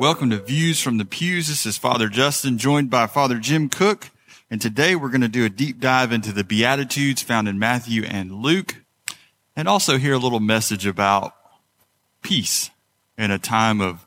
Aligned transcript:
Welcome 0.00 0.30
to 0.30 0.38
Views 0.38 0.80
from 0.80 0.96
the 0.96 1.04
Pews. 1.04 1.48
This 1.48 1.66
is 1.66 1.76
Father 1.76 2.08
Justin, 2.08 2.56
joined 2.56 2.88
by 2.88 3.06
Father 3.06 3.36
Jim 3.36 3.68
Cook. 3.68 4.08
And 4.50 4.58
today 4.58 4.96
we're 4.96 5.10
going 5.10 5.20
to 5.20 5.28
do 5.28 5.44
a 5.44 5.50
deep 5.50 5.78
dive 5.78 6.10
into 6.10 6.32
the 6.32 6.42
Beatitudes 6.42 7.20
found 7.20 7.46
in 7.48 7.58
Matthew 7.58 8.04
and 8.04 8.36
Luke, 8.36 8.76
and 9.54 9.68
also 9.68 9.98
hear 9.98 10.14
a 10.14 10.18
little 10.18 10.40
message 10.40 10.86
about 10.86 11.34
peace 12.22 12.70
in 13.18 13.30
a 13.30 13.38
time 13.38 13.82
of, 13.82 14.06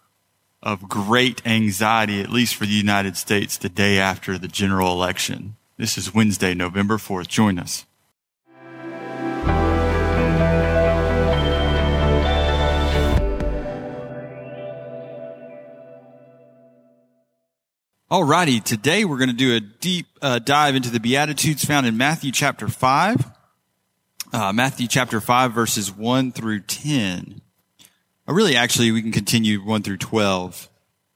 of 0.63 0.89
great 0.89 1.45
anxiety, 1.45 2.21
at 2.21 2.31
least 2.31 2.55
for 2.55 2.65
the 2.65 2.71
United 2.71 3.15
States, 3.15 3.55
the 3.55 3.69
day 3.69 3.99
after 3.99 4.39
the 4.39 4.47
general 4.47 4.93
election. 4.93 5.57
This 5.77 5.95
is 5.95 6.11
Wednesday, 6.11 6.55
November 6.55 6.97
4th. 6.97 7.27
Join 7.27 7.59
us. 7.59 7.85
Alrighty, 18.13 18.63
today 18.63 19.05
we're 19.05 19.17
going 19.17 19.31
to 19.31 19.35
do 19.35 19.55
a 19.55 19.59
deep 19.59 20.05
uh, 20.21 20.37
dive 20.37 20.75
into 20.75 20.91
the 20.91 20.99
Beatitudes 20.99 21.65
found 21.65 21.87
in 21.87 21.97
Matthew 21.97 22.31
chapter 22.31 22.67
5. 22.67 23.31
Uh, 24.31 24.53
Matthew 24.53 24.87
chapter 24.87 25.19
5 25.19 25.51
verses 25.51 25.91
1 25.91 26.31
through 26.31 26.59
10. 26.59 27.41
Uh, 28.29 28.33
really, 28.33 28.55
actually, 28.55 28.91
we 28.91 29.01
can 29.01 29.11
continue 29.11 29.65
1 29.65 29.81
through 29.81 29.97
12 29.97 30.69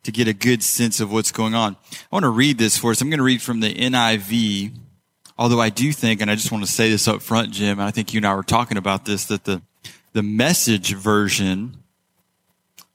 to 0.05 0.11
get 0.11 0.27
a 0.27 0.33
good 0.33 0.63
sense 0.63 0.99
of 0.99 1.13
what's 1.13 1.31
going 1.31 1.53
on. 1.53 1.77
I 1.93 1.97
want 2.11 2.23
to 2.23 2.29
read 2.29 2.57
this 2.57 2.79
for 2.79 2.89
us. 2.89 2.99
I'm 2.99 3.11
going 3.11 3.19
to 3.19 3.23
read 3.23 3.43
from 3.43 3.59
the 3.59 3.75
NIV, 3.75 4.75
although 5.37 5.61
I 5.61 5.69
do 5.69 5.91
think, 5.91 6.19
and 6.19 6.31
I 6.31 6.35
just 6.35 6.51
want 6.51 6.65
to 6.65 6.71
say 6.71 6.89
this 6.89 7.07
up 7.07 7.21
front, 7.21 7.51
Jim, 7.51 7.77
and 7.77 7.87
I 7.87 7.91
think 7.91 8.11
you 8.11 8.17
and 8.17 8.25
I 8.25 8.33
were 8.33 8.41
talking 8.41 8.75
about 8.79 9.05
this, 9.05 9.25
that 9.25 9.43
the, 9.43 9.61
the 10.13 10.23
message 10.23 10.95
version 10.95 11.77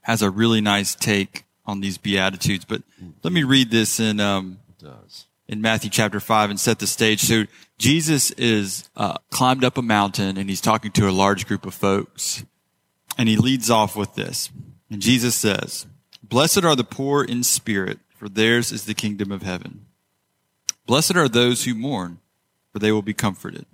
has 0.00 0.22
a 0.22 0.28
really 0.28 0.60
nice 0.60 0.96
take 0.96 1.44
on 1.64 1.80
these 1.80 1.98
beatitudes. 1.98 2.64
But 2.64 2.82
let 3.22 3.32
me 3.32 3.44
read 3.44 3.70
this 3.70 4.00
in 4.00 4.20
um, 4.20 4.58
in 5.48 5.60
Matthew 5.60 5.90
chapter 5.90 6.20
five 6.20 6.50
and 6.50 6.58
set 6.58 6.78
the 6.78 6.86
stage. 6.86 7.20
So 7.20 7.44
Jesus 7.78 8.30
is 8.32 8.88
uh, 8.96 9.18
climbed 9.30 9.64
up 9.64 9.78
a 9.78 9.82
mountain 9.82 10.36
and 10.36 10.48
he's 10.48 10.60
talking 10.60 10.92
to 10.92 11.08
a 11.08 11.10
large 11.10 11.46
group 11.46 11.66
of 11.66 11.74
folks, 11.74 12.44
and 13.16 13.28
he 13.28 13.36
leads 13.36 13.70
off 13.70 13.96
with 13.96 14.14
this. 14.14 14.50
And 14.90 15.00
Jesus 15.00 15.34
says, 15.34 15.86
"Blessed 16.22 16.64
are 16.64 16.76
the 16.76 16.84
poor 16.84 17.22
in 17.24 17.42
spirit, 17.42 18.00
for 18.16 18.28
theirs 18.28 18.72
is 18.72 18.84
the 18.84 18.94
kingdom 18.94 19.30
of 19.30 19.42
heaven. 19.42 19.86
Blessed 20.86 21.16
are 21.16 21.28
those 21.28 21.64
who 21.64 21.74
mourn, 21.74 22.18
for 22.72 22.78
they 22.78 22.90
will 22.90 23.02
be 23.02 23.14
comforted. 23.14 23.66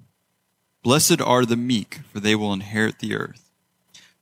Blessed 0.82 1.20
are 1.20 1.44
the 1.44 1.56
meek, 1.56 2.00
for 2.12 2.20
they 2.20 2.34
will 2.34 2.52
inherit 2.52 2.98
the 2.98 3.14
earth." 3.14 3.47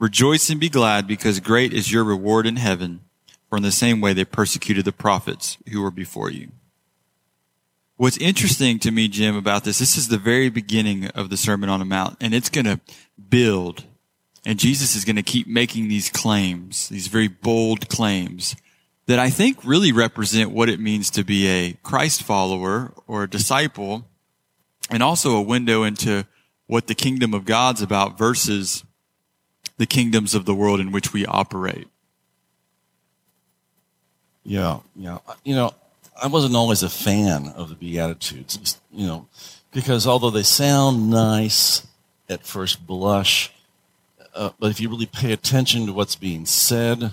Rejoice 0.00 0.48
and 0.48 0.58
be 0.58 0.70
glad 0.70 1.06
because 1.06 1.40
great 1.40 1.74
is 1.74 1.92
your 1.92 2.04
reward 2.04 2.46
in 2.46 2.56
heaven, 2.56 3.00
for 3.50 3.58
in 3.58 3.62
the 3.62 3.70
same 3.70 4.00
way 4.00 4.14
they 4.14 4.24
persecuted 4.24 4.86
the 4.86 4.92
prophets 4.92 5.58
who 5.70 5.82
were 5.82 5.90
before 5.90 6.30
you. 6.30 6.52
What's 7.98 8.16
interesting 8.16 8.78
to 8.78 8.90
me, 8.90 9.08
Jim, 9.08 9.36
about 9.36 9.64
this, 9.64 9.78
this 9.78 9.98
is 9.98 10.08
the 10.08 10.16
very 10.16 10.48
beginning 10.48 11.08
of 11.08 11.28
the 11.28 11.36
Sermon 11.36 11.68
on 11.68 11.80
the 11.80 11.84
Mount, 11.84 12.16
and 12.18 12.32
it's 12.32 12.48
going 12.48 12.64
to 12.64 12.80
build. 13.28 13.84
And 14.46 14.58
Jesus 14.58 14.96
is 14.96 15.04
going 15.04 15.16
to 15.16 15.22
keep 15.22 15.46
making 15.46 15.88
these 15.88 16.08
claims, 16.08 16.88
these 16.88 17.08
very 17.08 17.28
bold 17.28 17.90
claims 17.90 18.56
that 19.04 19.18
I 19.18 19.28
think 19.28 19.62
really 19.66 19.92
represent 19.92 20.50
what 20.50 20.70
it 20.70 20.80
means 20.80 21.10
to 21.10 21.24
be 21.24 21.46
a 21.46 21.74
Christ 21.82 22.22
follower 22.22 22.94
or 23.06 23.24
a 23.24 23.28
disciple, 23.28 24.06
and 24.88 25.02
also 25.02 25.36
a 25.36 25.42
window 25.42 25.82
into 25.82 26.26
what 26.66 26.86
the 26.86 26.94
kingdom 26.94 27.34
of 27.34 27.44
God's 27.44 27.82
about 27.82 28.16
versus 28.16 28.82
the 29.76 29.86
kingdoms 29.86 30.34
of 30.34 30.44
the 30.44 30.54
world 30.54 30.80
in 30.80 30.92
which 30.92 31.12
we 31.12 31.24
operate. 31.26 31.88
Yeah, 34.44 34.80
yeah. 34.96 35.18
You 35.44 35.54
know, 35.54 35.74
I 36.20 36.26
wasn't 36.26 36.56
always 36.56 36.82
a 36.82 36.90
fan 36.90 37.48
of 37.48 37.68
the 37.68 37.74
Beatitudes, 37.74 38.78
you 38.92 39.06
know, 39.06 39.26
because 39.72 40.06
although 40.06 40.30
they 40.30 40.42
sound 40.42 41.10
nice 41.10 41.86
at 42.28 42.46
first 42.46 42.86
blush, 42.86 43.52
uh, 44.34 44.50
but 44.58 44.70
if 44.70 44.80
you 44.80 44.88
really 44.88 45.06
pay 45.06 45.32
attention 45.32 45.86
to 45.86 45.92
what's 45.92 46.16
being 46.16 46.46
said, 46.46 47.02
it 47.02 47.12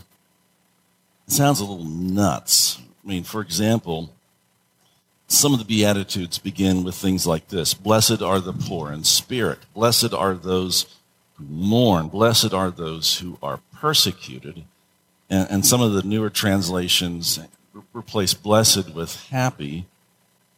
sounds 1.28 1.60
a 1.60 1.66
little 1.66 1.86
nuts. 1.86 2.80
I 3.04 3.08
mean, 3.08 3.24
for 3.24 3.42
example, 3.42 4.14
some 5.28 5.54
of 5.54 5.60
the 5.60 5.66
Beatitudes 5.66 6.38
begin 6.38 6.84
with 6.84 6.96
things 6.96 7.26
like 7.28 7.48
this 7.48 7.74
Blessed 7.74 8.22
are 8.22 8.40
the 8.40 8.54
poor 8.54 8.92
in 8.92 9.04
spirit, 9.04 9.60
blessed 9.74 10.14
are 10.14 10.34
those 10.34 10.86
mourn. 11.38 12.08
Blessed 12.08 12.54
are 12.54 12.72
those 12.72 13.20
who 13.20 13.38
are 13.42 13.60
persecuted. 13.74 14.64
And, 15.30 15.48
and 15.50 15.66
some 15.66 15.82
of 15.82 15.94
the 15.94 16.04
newer 16.04 16.30
translations 16.30 17.40
replace 17.94 18.34
blessed 18.34 18.94
with 18.94 19.28
happy, 19.30 19.86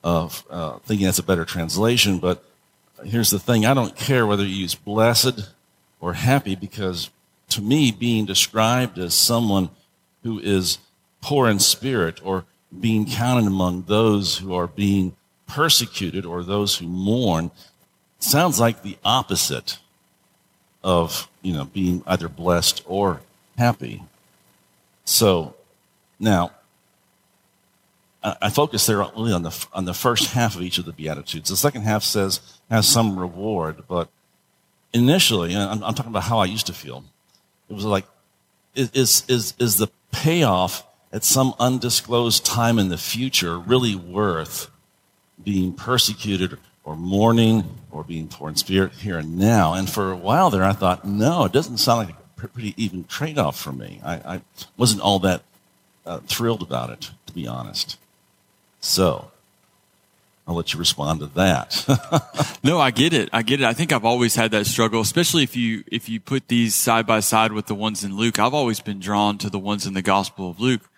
of 0.04 0.46
uh, 0.50 0.80
thinking 0.80 1.06
that's 1.06 1.20
a 1.20 1.24
better 1.24 1.46
translation. 1.46 2.20
But 2.20 2.44
here's 3.04 3.30
the 3.30 3.40
thing 3.40 3.66
I 3.66 3.74
don't 3.74 3.96
care 3.96 4.26
whether 4.26 4.46
you 4.46 4.56
use 4.56 4.76
blessed 4.76 5.50
or 6.00 6.14
happy 6.14 6.56
because 6.56 7.10
to 7.50 7.62
me, 7.62 7.92
being 7.92 8.26
described 8.26 8.98
as 8.98 9.14
someone 9.14 9.70
who 10.24 10.40
is 10.40 10.78
poor 11.22 11.50
in 11.50 11.60
spirit 11.60 12.24
or 12.24 12.46
being 12.80 13.06
counted 13.06 13.48
among 13.48 13.84
those 13.84 14.38
who 14.38 14.54
are 14.54 14.68
being 14.68 15.16
persecuted 15.48 16.26
or 16.26 16.44
those 16.44 16.78
who 16.78 16.88
mourn 16.88 17.50
sounds 18.20 18.60
like 18.60 18.84
the 18.84 18.98
opposite 19.04 19.80
of 20.84 21.28
you 21.42 21.54
know 21.54 21.66
being 21.66 22.04
either 22.08 22.30
blessed 22.30 22.84
or 22.86 23.22
happy. 23.58 24.04
So 25.06 25.56
now 26.20 26.52
I 28.24 28.50
focus 28.50 28.86
there 28.86 28.98
really 28.98 29.32
on 29.32 29.44
the 29.44 29.68
on 29.74 29.86
the 29.86 29.94
first 29.94 30.32
half 30.32 30.56
of 30.56 30.62
each 30.62 30.78
of 30.78 30.86
the 30.86 30.92
beatitudes. 30.92 31.50
The 31.50 31.58
second 31.58 31.84
half 31.84 32.04
says 32.04 32.42
has 32.70 32.88
some 32.88 33.18
reward, 33.18 33.84
but 33.88 34.10
initially, 34.94 35.56
I'm, 35.56 35.84
I'm 35.84 35.94
talking 35.94 36.12
about 36.12 36.24
how 36.24 36.40
I 36.40 36.46
used 36.46 36.68
to 36.68 36.74
feel. 36.74 37.06
It 37.70 37.74
was 37.74 37.86
like, 37.86 38.06
is 38.76 39.24
is 39.28 39.54
is 39.58 39.78
the 39.78 39.88
payoff 40.12 40.86
at 41.14 41.24
some 41.24 41.54
undisclosed 41.60 42.46
time 42.46 42.78
in 42.78 42.90
the 42.90 42.98
future 42.98 43.58
really 43.58 43.96
worth 43.96 44.70
being 45.42 45.72
persecuted 45.74 46.58
or 46.90 46.96
mourning 46.96 47.64
or 47.92 48.04
being 48.04 48.28
poor 48.28 48.50
in 48.50 48.56
spirit 48.56 48.92
here 48.94 49.20
and 49.20 49.38
now. 49.38 49.74
And 49.74 49.88
for 49.88 50.12
a 50.12 50.18
while 50.18 50.50
there, 50.50 50.64
I 50.64 50.74
thought, 50.74 51.06
no, 51.06 51.46
it 51.46 51.52
doesn't 51.52 51.78
sound 51.78 52.08
like 52.08 52.16
a 52.16 52.48
pretty 52.48 52.74
even 52.84 53.04
trade 53.04 53.38
off 53.38 53.60
for 53.60 53.72
me. 53.72 54.02
I, 54.04 54.14
I, 54.16 54.42
wasn't 54.76 55.02
all 55.04 55.20
that 55.20 55.44
uh, 56.04 56.20
thrilled 56.22 56.64
about 56.64 56.90
it, 56.90 57.12
to 57.28 57.34
be 57.34 57.46
honest. 57.46 58.00
So, 58.80 59.30
I'll 60.48 60.56
let 60.56 60.74
you 60.74 60.80
respond 60.80 61.20
to 61.20 61.28
that. 61.28 62.58
no, 62.64 62.80
I 62.80 62.90
get 62.90 63.14
it. 63.14 63.30
I 63.32 63.44
get 63.44 63.62
it. 63.62 63.68
I 63.68 63.74
think 63.74 63.94
I've 63.94 64.06
always 64.06 64.34
had 64.34 64.50
that 64.52 64.66
struggle, 64.66 65.00
especially 65.00 65.44
if 65.44 65.56
you 65.56 65.84
if 65.92 66.10
you 66.10 66.20
put 66.20 66.48
these 66.48 66.74
side 66.74 67.06
by 67.06 67.20
side 67.20 67.52
with 67.52 67.68
the 67.68 67.76
ones 67.76 68.04
in 68.04 68.18
Luke. 68.18 68.40
I've 68.40 68.56
always 68.56 68.80
been 68.80 69.00
drawn 69.00 69.38
to 69.40 69.50
the 69.52 69.60
ones 69.60 69.86
in 69.86 69.94
the 69.94 70.02
Gospel 70.02 70.50
of 70.50 70.60
Luke, 70.60 70.90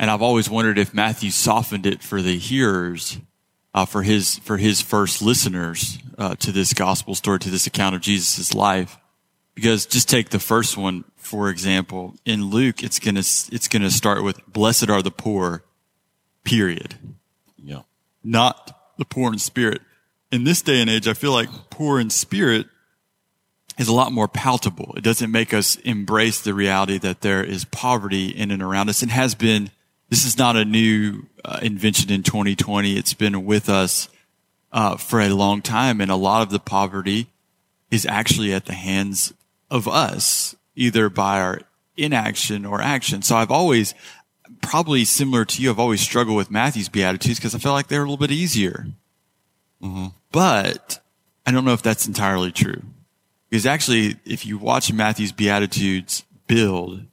and 0.00 0.10
I've 0.10 0.22
always 0.22 0.50
wondered 0.50 0.78
if 0.78 0.92
Matthew 0.92 1.30
softened 1.30 1.86
it 1.86 2.02
for 2.02 2.22
the 2.22 2.36
hearers 2.36 3.20
uh, 3.74 3.84
for 3.84 4.02
his 4.02 4.38
for 4.38 4.58
his 4.58 4.80
first 4.80 5.22
listeners 5.22 5.98
uh, 6.18 6.34
to 6.36 6.52
this 6.52 6.74
gospel 6.74 7.14
story, 7.14 7.38
to 7.40 7.50
this 7.50 7.66
account 7.66 7.94
of 7.94 8.00
Jesus' 8.00 8.54
life. 8.54 8.98
Because 9.54 9.84
just 9.84 10.08
take 10.08 10.30
the 10.30 10.38
first 10.38 10.76
one 10.76 11.04
for 11.22 11.48
example. 11.48 12.14
In 12.26 12.46
Luke, 12.50 12.82
it's 12.82 12.98
gonna 12.98 13.20
it's 13.20 13.68
gonna 13.68 13.90
start 13.90 14.22
with 14.22 14.44
"Blessed 14.46 14.90
are 14.90 15.02
the 15.02 15.10
poor," 15.10 15.64
period. 16.44 16.96
Yeah. 17.56 17.82
Not 18.22 18.96
the 18.98 19.04
poor 19.04 19.32
in 19.32 19.38
spirit. 19.38 19.80
In 20.30 20.44
this 20.44 20.62
day 20.62 20.80
and 20.80 20.90
age, 20.90 21.08
I 21.08 21.14
feel 21.14 21.32
like 21.32 21.48
poor 21.70 22.00
in 22.00 22.10
spirit 22.10 22.66
is 23.78 23.88
a 23.88 23.94
lot 23.94 24.12
more 24.12 24.28
palatable. 24.28 24.94
It 24.96 25.04
doesn't 25.04 25.30
make 25.30 25.54
us 25.54 25.76
embrace 25.76 26.40
the 26.40 26.54
reality 26.54 26.98
that 26.98 27.20
there 27.20 27.42
is 27.42 27.64
poverty 27.64 28.28
in 28.28 28.50
and 28.50 28.62
around 28.62 28.90
us 28.90 29.02
and 29.02 29.10
has 29.10 29.34
been 29.34 29.70
this 30.12 30.26
is 30.26 30.36
not 30.36 30.56
a 30.56 30.64
new 30.66 31.24
uh, 31.42 31.58
invention 31.62 32.12
in 32.12 32.22
2020. 32.22 32.98
It's 32.98 33.14
been 33.14 33.46
with 33.46 33.70
us 33.70 34.10
uh, 34.70 34.98
for 34.98 35.22
a 35.22 35.30
long 35.30 35.62
time, 35.62 36.02
and 36.02 36.10
a 36.10 36.16
lot 36.16 36.42
of 36.42 36.50
the 36.50 36.58
poverty 36.58 37.28
is 37.90 38.04
actually 38.04 38.52
at 38.52 38.66
the 38.66 38.74
hands 38.74 39.32
of 39.70 39.88
us, 39.88 40.54
either 40.76 41.08
by 41.08 41.40
our 41.40 41.60
inaction 41.96 42.66
or 42.66 42.82
action. 42.82 43.22
So 43.22 43.36
I've 43.36 43.50
always, 43.50 43.94
probably 44.60 45.06
similar 45.06 45.46
to 45.46 45.62
you, 45.62 45.70
I've 45.70 45.78
always 45.78 46.02
struggled 46.02 46.36
with 46.36 46.50
Matthew's 46.50 46.90
Beatitudes 46.90 47.38
because 47.38 47.54
I 47.54 47.58
felt 47.58 47.72
like 47.72 47.86
they're 47.86 48.02
a 48.02 48.04
little 48.04 48.18
bit 48.18 48.30
easier. 48.32 48.88
But 50.30 51.02
I 51.46 51.52
don't 51.52 51.64
know 51.64 51.72
if 51.72 51.82
that's 51.82 52.06
entirely 52.06 52.52
true. 52.52 52.82
Because 53.48 53.64
actually, 53.64 54.16
if 54.26 54.44
you 54.44 54.58
watch 54.58 54.92
Matthew's 54.92 55.32
Beatitudes 55.32 56.24
build, 56.46 57.06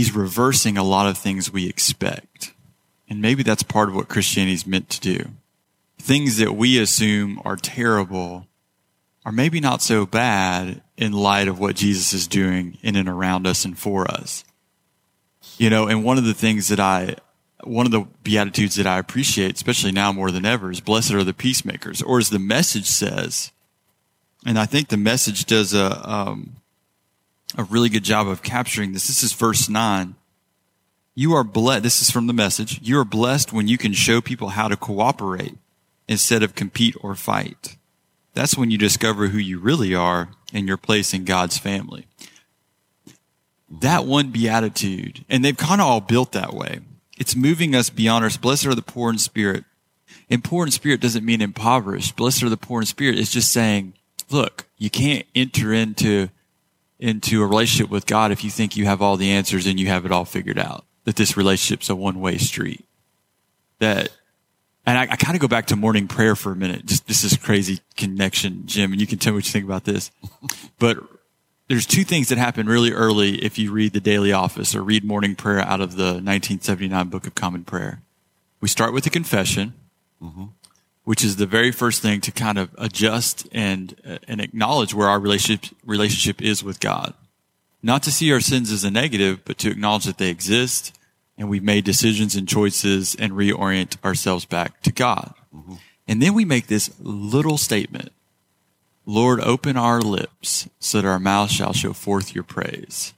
he's 0.00 0.16
reversing 0.16 0.78
a 0.78 0.82
lot 0.82 1.06
of 1.06 1.18
things 1.18 1.52
we 1.52 1.68
expect. 1.68 2.54
And 3.06 3.20
maybe 3.20 3.42
that's 3.42 3.62
part 3.62 3.90
of 3.90 3.94
what 3.94 4.08
Christianity 4.08 4.54
is 4.54 4.66
meant 4.66 4.88
to 4.88 5.00
do. 5.00 5.32
Things 5.98 6.38
that 6.38 6.54
we 6.54 6.78
assume 6.78 7.38
are 7.44 7.56
terrible 7.56 8.46
are 9.26 9.32
maybe 9.32 9.60
not 9.60 9.82
so 9.82 10.06
bad 10.06 10.80
in 10.96 11.12
light 11.12 11.48
of 11.48 11.60
what 11.60 11.76
Jesus 11.76 12.14
is 12.14 12.26
doing 12.26 12.78
in 12.80 12.96
and 12.96 13.10
around 13.10 13.46
us 13.46 13.66
and 13.66 13.78
for 13.78 14.10
us. 14.10 14.42
You 15.58 15.68
know, 15.68 15.86
and 15.86 16.02
one 16.02 16.16
of 16.16 16.24
the 16.24 16.32
things 16.32 16.68
that 16.68 16.80
I, 16.80 17.16
one 17.62 17.84
of 17.84 17.92
the 17.92 18.06
beatitudes 18.22 18.76
that 18.76 18.86
I 18.86 18.98
appreciate, 18.98 19.56
especially 19.56 19.92
now 19.92 20.12
more 20.12 20.30
than 20.30 20.46
ever, 20.46 20.70
is 20.70 20.80
blessed 20.80 21.12
are 21.12 21.24
the 21.24 21.34
peacemakers, 21.34 22.00
or 22.00 22.18
as 22.18 22.30
the 22.30 22.38
message 22.38 22.86
says, 22.86 23.52
and 24.46 24.58
I 24.58 24.64
think 24.64 24.88
the 24.88 24.96
message 24.96 25.44
does 25.44 25.74
a 25.74 26.10
um, 26.10 26.56
a 27.56 27.64
really 27.64 27.88
good 27.88 28.04
job 28.04 28.28
of 28.28 28.42
capturing 28.42 28.92
this. 28.92 29.08
This 29.08 29.22
is 29.22 29.32
verse 29.32 29.68
nine. 29.68 30.14
You 31.14 31.34
are 31.34 31.44
blessed. 31.44 31.82
This 31.82 32.00
is 32.00 32.10
from 32.10 32.26
the 32.26 32.32
message. 32.32 32.80
You 32.82 32.98
are 32.98 33.04
blessed 33.04 33.52
when 33.52 33.68
you 33.68 33.76
can 33.76 33.92
show 33.92 34.20
people 34.20 34.50
how 34.50 34.68
to 34.68 34.76
cooperate 34.76 35.58
instead 36.08 36.42
of 36.42 36.54
compete 36.54 36.96
or 37.02 37.14
fight. 37.14 37.76
That's 38.32 38.56
when 38.56 38.70
you 38.70 38.78
discover 38.78 39.28
who 39.28 39.38
you 39.38 39.58
really 39.58 39.94
are 39.94 40.30
and 40.52 40.68
your 40.68 40.76
place 40.76 41.12
in 41.12 41.24
God's 41.24 41.58
family. 41.58 42.06
That 43.68 44.04
one 44.06 44.30
beatitude, 44.30 45.24
and 45.28 45.44
they've 45.44 45.56
kind 45.56 45.80
of 45.80 45.86
all 45.86 46.00
built 46.00 46.32
that 46.32 46.54
way. 46.54 46.80
It's 47.18 47.36
moving 47.36 47.74
us 47.74 47.90
beyond 47.90 48.24
us. 48.24 48.36
Blessed 48.36 48.66
are 48.66 48.74
the 48.74 48.82
poor 48.82 49.10
in 49.10 49.18
spirit. 49.18 49.64
And 50.28 50.42
poor 50.42 50.64
in 50.64 50.70
spirit 50.70 51.00
doesn't 51.00 51.24
mean 51.24 51.40
impoverished. 51.40 52.16
Blessed 52.16 52.44
are 52.44 52.48
the 52.48 52.56
poor 52.56 52.80
in 52.80 52.86
spirit. 52.86 53.18
It's 53.18 53.32
just 53.32 53.52
saying, 53.52 53.94
look, 54.30 54.66
you 54.78 54.90
can't 54.90 55.26
enter 55.34 55.72
into 55.72 56.30
into 57.00 57.42
a 57.42 57.46
relationship 57.46 57.90
with 57.90 58.06
God 58.06 58.30
if 58.30 58.44
you 58.44 58.50
think 58.50 58.76
you 58.76 58.84
have 58.84 59.02
all 59.02 59.16
the 59.16 59.32
answers 59.32 59.66
and 59.66 59.80
you 59.80 59.88
have 59.88 60.04
it 60.06 60.12
all 60.12 60.24
figured 60.24 60.58
out. 60.58 60.84
That 61.04 61.16
this 61.16 61.36
relationship's 61.36 61.88
a 61.88 61.96
one 61.96 62.20
way 62.20 62.38
street. 62.38 62.84
That 63.78 64.10
and 64.86 64.98
I, 64.98 65.02
I 65.02 65.16
kind 65.16 65.34
of 65.34 65.40
go 65.40 65.48
back 65.48 65.66
to 65.66 65.76
morning 65.76 66.08
prayer 66.08 66.36
for 66.36 66.52
a 66.52 66.56
minute. 66.56 66.84
Just 66.84 67.06
this 67.08 67.24
is 67.24 67.36
crazy 67.36 67.80
connection, 67.96 68.66
Jim, 68.66 68.92
and 68.92 69.00
you 69.00 69.06
can 69.06 69.18
tell 69.18 69.32
me 69.32 69.38
what 69.38 69.46
you 69.46 69.52
think 69.52 69.64
about 69.64 69.84
this. 69.84 70.10
But 70.78 70.98
there's 71.68 71.84
two 71.84 72.04
things 72.04 72.30
that 72.30 72.38
happen 72.38 72.66
really 72.66 72.90
early 72.90 73.44
if 73.44 73.58
you 73.58 73.70
read 73.70 73.92
the 73.92 74.00
daily 74.00 74.32
office 74.32 74.74
or 74.74 74.82
read 74.82 75.04
morning 75.04 75.36
prayer 75.36 75.60
out 75.60 75.80
of 75.80 75.94
the 75.94 76.04
1979 76.04 77.08
Book 77.08 77.26
of 77.26 77.34
Common 77.34 77.64
Prayer. 77.64 78.00
We 78.62 78.68
start 78.68 78.94
with 78.94 79.04
the 79.04 79.10
confession, 79.10 79.74
mm-hmm. 80.22 80.46
Which 81.04 81.24
is 81.24 81.36
the 81.36 81.46
very 81.46 81.72
first 81.72 82.02
thing 82.02 82.20
to 82.20 82.32
kind 82.32 82.58
of 82.58 82.70
adjust 82.78 83.48
and 83.52 83.94
uh, 84.06 84.18
and 84.28 84.40
acknowledge 84.40 84.94
where 84.94 85.08
our 85.08 85.18
relationship 85.18 85.74
relationship 85.84 86.42
is 86.42 86.62
with 86.62 86.80
God. 86.80 87.14
Not 87.82 88.02
to 88.04 88.12
see 88.12 88.32
our 88.32 88.40
sins 88.40 88.70
as 88.70 88.84
a 88.84 88.90
negative, 88.90 89.44
but 89.44 89.58
to 89.58 89.70
acknowledge 89.70 90.04
that 90.04 90.18
they 90.18 90.28
exist 90.28 90.96
and 91.38 91.48
we've 91.48 91.62
made 91.62 91.84
decisions 91.84 92.36
and 92.36 92.46
choices 92.46 93.16
and 93.18 93.32
reorient 93.32 93.96
ourselves 94.04 94.44
back 94.44 94.82
to 94.82 94.92
God. 94.92 95.32
And 96.06 96.20
then 96.20 96.34
we 96.34 96.44
make 96.44 96.66
this 96.66 96.90
little 97.00 97.56
statement. 97.56 98.12
Lord, 99.06 99.40
open 99.40 99.76
our 99.76 100.02
lips 100.02 100.68
so 100.78 101.00
that 101.00 101.08
our 101.08 101.18
mouth 101.18 101.50
shall 101.50 101.72
show 101.72 101.94
forth 101.94 102.34
your 102.34 102.44
praise. 102.44 103.14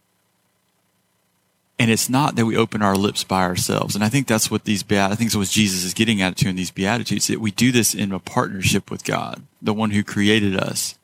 And 1.78 1.90
it's 1.90 2.08
not 2.08 2.36
that 2.36 2.46
we 2.46 2.56
open 2.56 2.82
our 2.82 2.96
lips 2.96 3.24
by 3.24 3.42
ourselves. 3.42 3.94
And 3.94 4.04
I 4.04 4.08
think 4.08 4.26
that's 4.26 4.50
what 4.50 4.64
these, 4.64 4.82
beat- 4.82 4.98
I 4.98 5.14
think 5.14 5.30
that's 5.30 5.36
what 5.36 5.48
Jesus 5.48 5.84
is 5.84 5.94
getting 5.94 6.22
at 6.22 6.36
to 6.36 6.48
in 6.48 6.56
these 6.56 6.70
Beatitudes, 6.70 7.26
that 7.26 7.40
we 7.40 7.50
do 7.50 7.72
this 7.72 7.94
in 7.94 8.12
a 8.12 8.18
partnership 8.18 8.90
with 8.90 9.04
God, 9.04 9.42
the 9.60 9.74
one 9.74 9.90
who 9.90 10.04
created 10.04 10.56
us, 10.56 10.96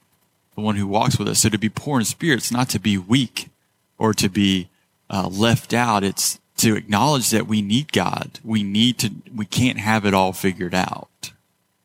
the 0.54 0.60
one 0.60 0.76
who 0.76 0.86
walks 0.86 1.18
with 1.18 1.28
us. 1.28 1.40
So 1.40 1.48
to 1.48 1.58
be 1.58 1.68
poor 1.68 1.98
in 1.98 2.04
spirit, 2.04 2.38
it's 2.38 2.52
not 2.52 2.68
to 2.70 2.78
be 2.78 2.98
weak 2.98 3.48
or 3.96 4.14
to 4.14 4.28
be 4.28 4.68
uh, 5.10 5.28
left 5.28 5.72
out. 5.72 6.04
It's 6.04 6.38
to 6.58 6.76
acknowledge 6.76 7.30
that 7.30 7.46
we 7.46 7.62
need 7.62 7.92
God. 7.92 8.38
We 8.44 8.62
need 8.62 8.98
to, 8.98 9.10
we 9.34 9.46
can't 9.46 9.78
have 9.78 10.04
it 10.04 10.14
all 10.14 10.32
figured 10.32 10.74
out. 10.74 11.32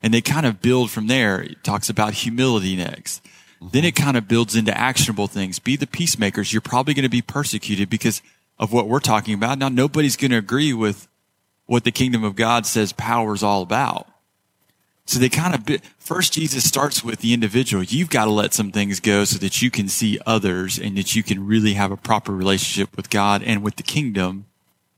And 0.02 0.12
they 0.12 0.20
kind 0.20 0.44
of 0.44 0.60
build 0.60 0.90
from 0.90 1.06
there. 1.06 1.40
It 1.40 1.64
talks 1.64 1.88
about 1.88 2.14
humility 2.14 2.76
next. 2.76 3.24
Then 3.72 3.84
it 3.84 3.96
kind 3.96 4.16
of 4.16 4.28
builds 4.28 4.54
into 4.54 4.76
actionable 4.76 5.26
things. 5.26 5.58
Be 5.58 5.76
the 5.76 5.86
peacemakers. 5.86 6.52
You're 6.52 6.60
probably 6.60 6.92
going 6.92 7.04
to 7.04 7.08
be 7.08 7.22
persecuted 7.22 7.88
because 7.88 8.20
of 8.58 8.72
what 8.72 8.88
we're 8.88 9.00
talking 9.00 9.34
about. 9.34 9.58
Now, 9.58 9.68
nobody's 9.68 10.16
going 10.16 10.30
to 10.30 10.38
agree 10.38 10.72
with 10.72 11.08
what 11.66 11.84
the 11.84 11.90
kingdom 11.90 12.24
of 12.24 12.36
God 12.36 12.66
says 12.66 12.92
power 12.92 13.34
is 13.34 13.42
all 13.42 13.62
about. 13.62 14.08
So 15.06 15.18
they 15.18 15.28
kind 15.28 15.54
of, 15.54 15.82
first 15.98 16.32
Jesus 16.32 16.66
starts 16.66 17.04
with 17.04 17.20
the 17.20 17.34
individual. 17.34 17.82
You've 17.82 18.10
got 18.10 18.24
to 18.24 18.30
let 18.30 18.54
some 18.54 18.70
things 18.72 19.00
go 19.00 19.24
so 19.24 19.38
that 19.38 19.60
you 19.60 19.70
can 19.70 19.88
see 19.88 20.18
others 20.24 20.78
and 20.78 20.96
that 20.96 21.14
you 21.14 21.22
can 21.22 21.46
really 21.46 21.74
have 21.74 21.92
a 21.92 21.96
proper 21.96 22.32
relationship 22.32 22.96
with 22.96 23.10
God 23.10 23.42
and 23.42 23.62
with 23.62 23.76
the 23.76 23.82
kingdom. 23.82 24.46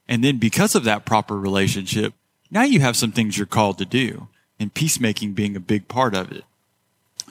And 0.09 0.23
then 0.23 0.39
because 0.39 0.77
of 0.77 0.85
that 0.85 1.05
proper 1.05 1.37
relationship, 1.37 2.15
now 2.53 2.63
you 2.63 2.81
have 2.81 2.97
some 2.97 3.11
things 3.11 3.37
you're 3.37 3.47
called 3.47 3.79
to 3.79 3.85
do 3.85 4.29
and 4.61 4.73
peacemaking 4.73 5.33
being 5.33 5.57
a 5.57 5.61
big 5.61 5.89
part 5.89 6.15
of 6.15 6.31
it. 6.31 6.45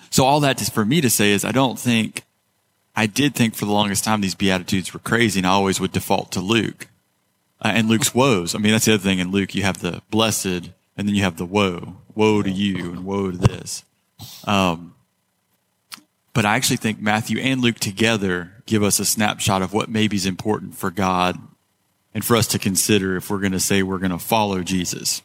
So 0.10 0.26
all 0.26 0.42
that 0.42 0.62
is 0.62 0.70
for 0.70 0.84
me 0.84 1.00
to 1.00 1.10
say 1.10 1.32
is 1.32 1.46
I 1.46 1.54
don't 1.54 1.80
think, 1.80 2.24
I 2.96 3.08
did 3.08 3.36
think 3.36 3.56
for 3.56 3.66
the 3.66 3.72
longest 3.72 4.04
time 4.04 4.22
these 4.22 4.36
Beatitudes 4.36 4.94
were 4.94 5.00
crazy 5.00 5.40
and 5.40 5.48
I 5.48 5.52
always 5.52 5.80
would 5.80 5.92
default 5.92 6.32
to 6.34 6.40
Luke 6.40 6.88
uh, 7.62 7.72
and 7.74 7.88
Luke's 7.90 8.16
woes. 8.16 8.56
I 8.56 8.60
mean, 8.60 8.72
that's 8.72 8.86
the 8.86 8.94
other 8.94 9.04
thing 9.04 9.20
in 9.20 9.32
Luke. 9.32 9.54
You 9.54 9.64
have 9.64 9.80
the 9.80 10.02
blessed 10.10 10.46
and 10.98 11.08
then 11.08 11.16
you 11.16 11.24
have 11.24 11.38
the 11.38 11.46
woe. 11.46 11.98
Woe 12.14 12.42
to 12.42 12.50
you 12.50 12.92
and 12.92 13.06
woe 13.06 13.32
to 13.32 13.38
this. 13.38 13.84
Um, 14.46 14.96
but 16.34 16.46
I 16.46 16.56
actually 16.56 16.78
think 16.78 17.02
Matthew 17.02 17.40
and 17.40 17.62
Luke 17.62 17.80
together 17.80 18.52
give 18.66 18.84
us 18.84 19.00
a 19.00 19.06
snapshot 19.06 19.62
of 19.62 19.74
what 19.74 19.90
maybe 19.90 20.16
is 20.16 20.26
important 20.26 20.76
for 20.76 20.92
God 20.92 21.38
and 22.14 22.24
for 22.24 22.36
us 22.36 22.48
to 22.48 22.60
consider 22.60 23.18
if 23.18 23.30
we're 23.30 23.40
going 23.40 23.52
to 23.52 23.60
say 23.60 23.84
we're 23.84 24.00
going 24.00 24.12
to 24.12 24.20
follow 24.20 24.64
Jesus. 24.64 25.22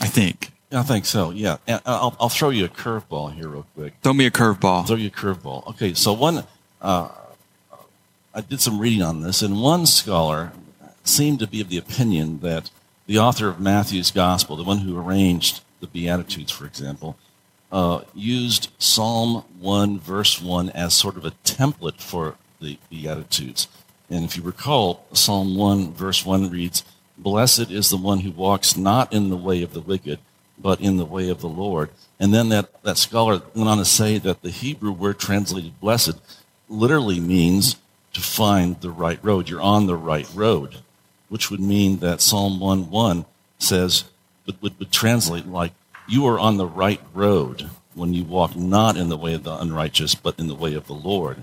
I 0.00 0.06
think. 0.06 0.52
I 0.70 0.82
think 0.82 1.06
so. 1.06 1.30
Yeah, 1.30 1.56
and 1.66 1.80
I'll, 1.86 2.14
I'll 2.20 2.28
throw 2.28 2.50
you 2.50 2.66
a 2.66 2.68
curveball 2.68 3.34
here, 3.34 3.48
real 3.48 3.66
quick. 3.74 3.94
Throw 4.02 4.12
me 4.12 4.26
a 4.26 4.30
curveball. 4.30 4.86
Throw 4.86 4.96
you 4.96 5.08
a 5.08 5.10
curveball. 5.10 5.66
Okay, 5.68 5.94
so 5.94 6.12
one, 6.12 6.44
uh, 6.82 7.08
I 8.34 8.40
did 8.42 8.60
some 8.60 8.78
reading 8.78 9.02
on 9.02 9.22
this, 9.22 9.40
and 9.40 9.62
one 9.62 9.86
scholar 9.86 10.52
seemed 11.04 11.38
to 11.38 11.46
be 11.46 11.60
of 11.60 11.70
the 11.70 11.78
opinion 11.78 12.40
that 12.40 12.70
the 13.06 13.18
author 13.18 13.48
of 13.48 13.58
Matthew's 13.58 14.10
Gospel, 14.10 14.56
the 14.56 14.62
one 14.62 14.78
who 14.78 14.98
arranged 14.98 15.62
the 15.80 15.86
Beatitudes, 15.86 16.52
for 16.52 16.66
example, 16.66 17.16
uh, 17.72 18.02
used 18.14 18.70
Psalm 18.78 19.44
1, 19.60 19.98
verse 19.98 20.40
1 20.40 20.70
as 20.70 20.94
sort 20.94 21.16
of 21.16 21.24
a 21.24 21.32
template 21.44 22.00
for 22.00 22.36
the 22.60 22.78
Beatitudes. 22.90 23.68
And 24.10 24.24
if 24.24 24.36
you 24.36 24.42
recall, 24.42 25.06
Psalm 25.12 25.56
1, 25.56 25.92
verse 25.92 26.24
1 26.24 26.50
reads, 26.50 26.84
Blessed 27.16 27.70
is 27.70 27.90
the 27.90 27.96
one 27.96 28.20
who 28.20 28.30
walks 28.30 28.76
not 28.76 29.12
in 29.12 29.28
the 29.30 29.36
way 29.36 29.62
of 29.62 29.72
the 29.72 29.80
wicked, 29.80 30.18
but 30.60 30.80
in 30.80 30.96
the 30.96 31.04
way 31.04 31.28
of 31.28 31.40
the 31.40 31.48
Lord. 31.48 31.90
And 32.18 32.34
then 32.34 32.48
that, 32.48 32.82
that 32.82 32.98
scholar 32.98 33.42
went 33.54 33.68
on 33.68 33.78
to 33.78 33.84
say 33.84 34.18
that 34.18 34.42
the 34.42 34.50
Hebrew 34.50 34.92
word 34.92 35.18
translated 35.18 35.80
blessed 35.80 36.20
literally 36.68 37.20
means 37.20 37.76
to 38.12 38.20
find 38.20 38.80
the 38.80 38.90
right 38.90 39.18
road. 39.22 39.48
You're 39.48 39.60
on 39.60 39.86
the 39.86 39.96
right 39.96 40.28
road, 40.34 40.76
which 41.28 41.50
would 41.50 41.60
mean 41.60 41.98
that 41.98 42.20
Psalm 42.20 42.58
1 42.60 42.90
1 42.90 43.24
says, 43.58 44.04
would, 44.46 44.60
would, 44.62 44.78
would 44.78 44.92
translate 44.92 45.46
like, 45.46 45.72
you 46.08 46.26
are 46.26 46.38
on 46.38 46.56
the 46.56 46.66
right 46.66 47.00
road 47.12 47.70
when 47.94 48.14
you 48.14 48.24
walk 48.24 48.56
not 48.56 48.96
in 48.96 49.08
the 49.08 49.16
way 49.16 49.34
of 49.34 49.44
the 49.44 49.54
unrighteous, 49.54 50.14
but 50.14 50.38
in 50.38 50.48
the 50.48 50.54
way 50.54 50.74
of 50.74 50.86
the 50.86 50.94
Lord. 50.94 51.42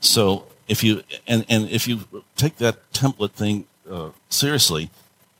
So 0.00 0.46
if 0.68 0.82
you 0.82 1.02
and, 1.26 1.44
and 1.48 1.68
if 1.68 1.86
you 1.86 2.00
take 2.36 2.56
that 2.56 2.90
template 2.92 3.32
thing 3.32 3.66
uh, 3.90 4.10
seriously, 4.30 4.90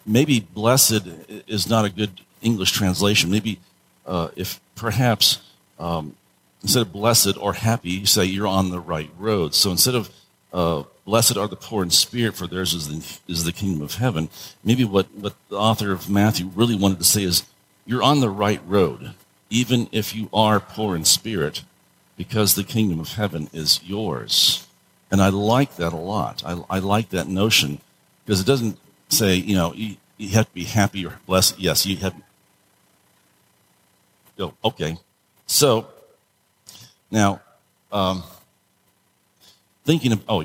maybe 0.04 0.40
blessed 0.40 1.06
is 1.46 1.68
not 1.68 1.84
a 1.84 1.90
good 1.90 2.20
English 2.42 2.72
translation. 2.72 3.30
Maybe 3.30 3.60
uh, 4.06 4.28
if 4.36 4.60
perhaps 4.74 5.40
um, 5.78 6.16
instead 6.62 6.82
of 6.82 6.92
blessed 6.92 7.36
or 7.38 7.54
happy, 7.54 7.90
you 7.90 8.06
say 8.06 8.24
you're 8.24 8.46
on 8.46 8.70
the 8.70 8.80
right 8.80 9.10
road. 9.18 9.54
So 9.54 9.70
instead 9.70 9.94
of 9.94 10.10
uh, 10.52 10.82
blessed 11.04 11.36
are 11.36 11.48
the 11.48 11.56
poor 11.56 11.82
in 11.82 11.90
spirit, 11.90 12.34
for 12.34 12.46
theirs 12.46 12.74
is 12.74 12.88
the, 12.88 13.32
is 13.32 13.44
the 13.44 13.52
kingdom 13.52 13.82
of 13.82 13.94
heaven. 13.94 14.28
Maybe 14.64 14.84
what, 14.84 15.12
what 15.14 15.34
the 15.48 15.56
author 15.56 15.92
of 15.92 16.10
Matthew 16.10 16.50
really 16.54 16.76
wanted 16.76 16.98
to 16.98 17.04
say 17.04 17.22
is 17.22 17.44
you're 17.86 18.02
on 18.02 18.20
the 18.20 18.30
right 18.30 18.60
road, 18.66 19.14
even 19.48 19.88
if 19.92 20.14
you 20.14 20.28
are 20.32 20.60
poor 20.60 20.96
in 20.96 21.04
spirit, 21.04 21.62
because 22.16 22.54
the 22.54 22.64
kingdom 22.64 23.00
of 23.00 23.14
heaven 23.14 23.48
is 23.52 23.80
yours. 23.82 24.66
And 25.10 25.20
I 25.20 25.28
like 25.28 25.76
that 25.76 25.92
a 25.92 25.96
lot. 25.96 26.42
I, 26.44 26.62
I 26.68 26.78
like 26.78 27.10
that 27.10 27.26
notion 27.26 27.80
because 28.24 28.40
it 28.40 28.46
doesn't 28.46 28.78
say, 29.08 29.34
you 29.34 29.56
know, 29.56 29.72
you, 29.74 29.96
you 30.18 30.28
have 30.30 30.46
to 30.46 30.54
be 30.54 30.64
happy 30.64 31.04
or 31.04 31.18
blessed. 31.26 31.58
Yes, 31.58 31.86
you 31.86 31.96
have. 31.96 32.14
Okay. 34.64 34.98
So 35.46 35.86
now, 37.10 37.40
um, 37.92 38.22
thinking 39.84 40.12
of 40.12 40.24
oh, 40.28 40.44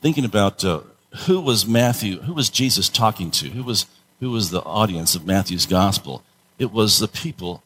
thinking 0.00 0.24
about 0.24 0.64
uh, 0.64 0.80
who 1.26 1.40
was 1.40 1.66
Matthew? 1.66 2.20
Who 2.22 2.34
was 2.34 2.50
Jesus 2.50 2.88
talking 2.88 3.30
to? 3.32 3.48
Who 3.50 3.62
was 3.62 3.86
who 4.20 4.30
was 4.30 4.50
the 4.50 4.62
audience 4.62 5.14
of 5.14 5.26
Matthew's 5.26 5.66
gospel? 5.66 6.22
It 6.58 6.72
was 6.72 6.98
the 6.98 7.08
people, 7.08 7.62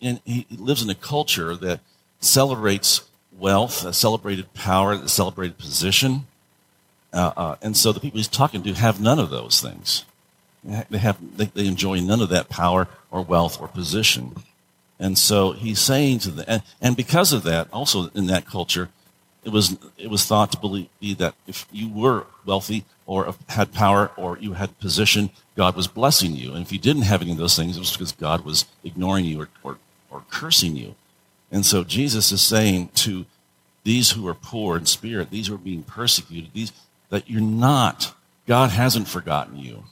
and 0.00 0.20
he 0.24 0.46
lives 0.50 0.82
in 0.82 0.90
a 0.90 0.94
culture 0.94 1.54
that 1.56 1.80
celebrates 2.20 3.02
wealth, 3.36 3.82
that 3.82 3.94
celebrated 3.94 4.52
power, 4.54 4.96
that 4.96 5.08
celebrated 5.08 5.58
position, 5.58 6.26
uh, 7.12 7.32
uh, 7.36 7.56
and 7.60 7.76
so 7.76 7.92
the 7.92 8.00
people 8.00 8.18
he's 8.18 8.28
talking 8.28 8.62
to 8.62 8.72
have 8.72 9.00
none 9.00 9.18
of 9.18 9.30
those 9.30 9.60
things. 9.60 10.04
They 10.64 10.98
have 10.98 11.18
they, 11.36 11.46
they 11.46 11.66
enjoy 11.66 12.00
none 12.00 12.20
of 12.20 12.28
that 12.30 12.48
power 12.48 12.88
or 13.10 13.22
wealth 13.22 13.60
or 13.60 13.68
position, 13.68 14.36
and 15.02 15.18
so 15.18 15.50
he's 15.50 15.80
saying 15.80 16.20
to 16.20 16.30
them, 16.30 16.44
and, 16.46 16.62
and 16.80 16.96
because 16.96 17.32
of 17.32 17.42
that, 17.42 17.66
also 17.72 18.08
in 18.14 18.26
that 18.28 18.46
culture, 18.46 18.88
it 19.42 19.50
was 19.50 19.76
it 19.98 20.08
was 20.08 20.24
thought 20.24 20.52
to 20.52 20.58
believe 20.58 20.88
that 21.18 21.34
if 21.48 21.66
you 21.72 21.88
were 21.88 22.26
wealthy 22.46 22.84
or 23.04 23.34
had 23.48 23.72
power 23.72 24.12
or 24.16 24.38
you 24.38 24.52
had 24.52 24.78
position, 24.78 25.30
God 25.56 25.74
was 25.74 25.88
blessing 25.88 26.36
you. 26.36 26.52
And 26.52 26.64
if 26.64 26.70
you 26.70 26.78
didn't 26.78 27.02
have 27.02 27.20
any 27.20 27.32
of 27.32 27.38
those 27.38 27.56
things, 27.56 27.76
it 27.76 27.80
was 27.80 27.90
because 27.90 28.12
God 28.12 28.44
was 28.44 28.64
ignoring 28.84 29.24
you 29.24 29.42
or, 29.42 29.48
or, 29.64 29.78
or 30.08 30.22
cursing 30.30 30.76
you. 30.76 30.94
And 31.50 31.66
so 31.66 31.82
Jesus 31.82 32.30
is 32.30 32.40
saying 32.40 32.90
to 32.94 33.26
these 33.82 34.12
who 34.12 34.28
are 34.28 34.34
poor 34.34 34.76
in 34.76 34.86
spirit, 34.86 35.30
these 35.30 35.48
who 35.48 35.56
are 35.56 35.58
being 35.58 35.82
persecuted, 35.82 36.52
these 36.54 36.72
that 37.10 37.28
you're 37.28 37.40
not, 37.40 38.14
God 38.46 38.70
hasn't 38.70 39.08
forgotten 39.08 39.58
you. 39.58 39.82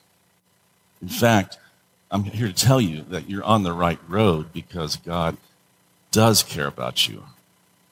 In 1.02 1.08
fact, 1.08 1.58
I'm 2.10 2.24
here 2.24 2.48
to 2.48 2.52
tell 2.52 2.80
you 2.80 3.02
that 3.10 3.30
you're 3.30 3.44
on 3.44 3.62
the 3.62 3.72
right 3.72 4.00
road 4.08 4.52
because 4.52 4.96
God 4.96 5.36
does 6.10 6.42
care 6.42 6.66
about 6.66 7.08
you. 7.08 7.24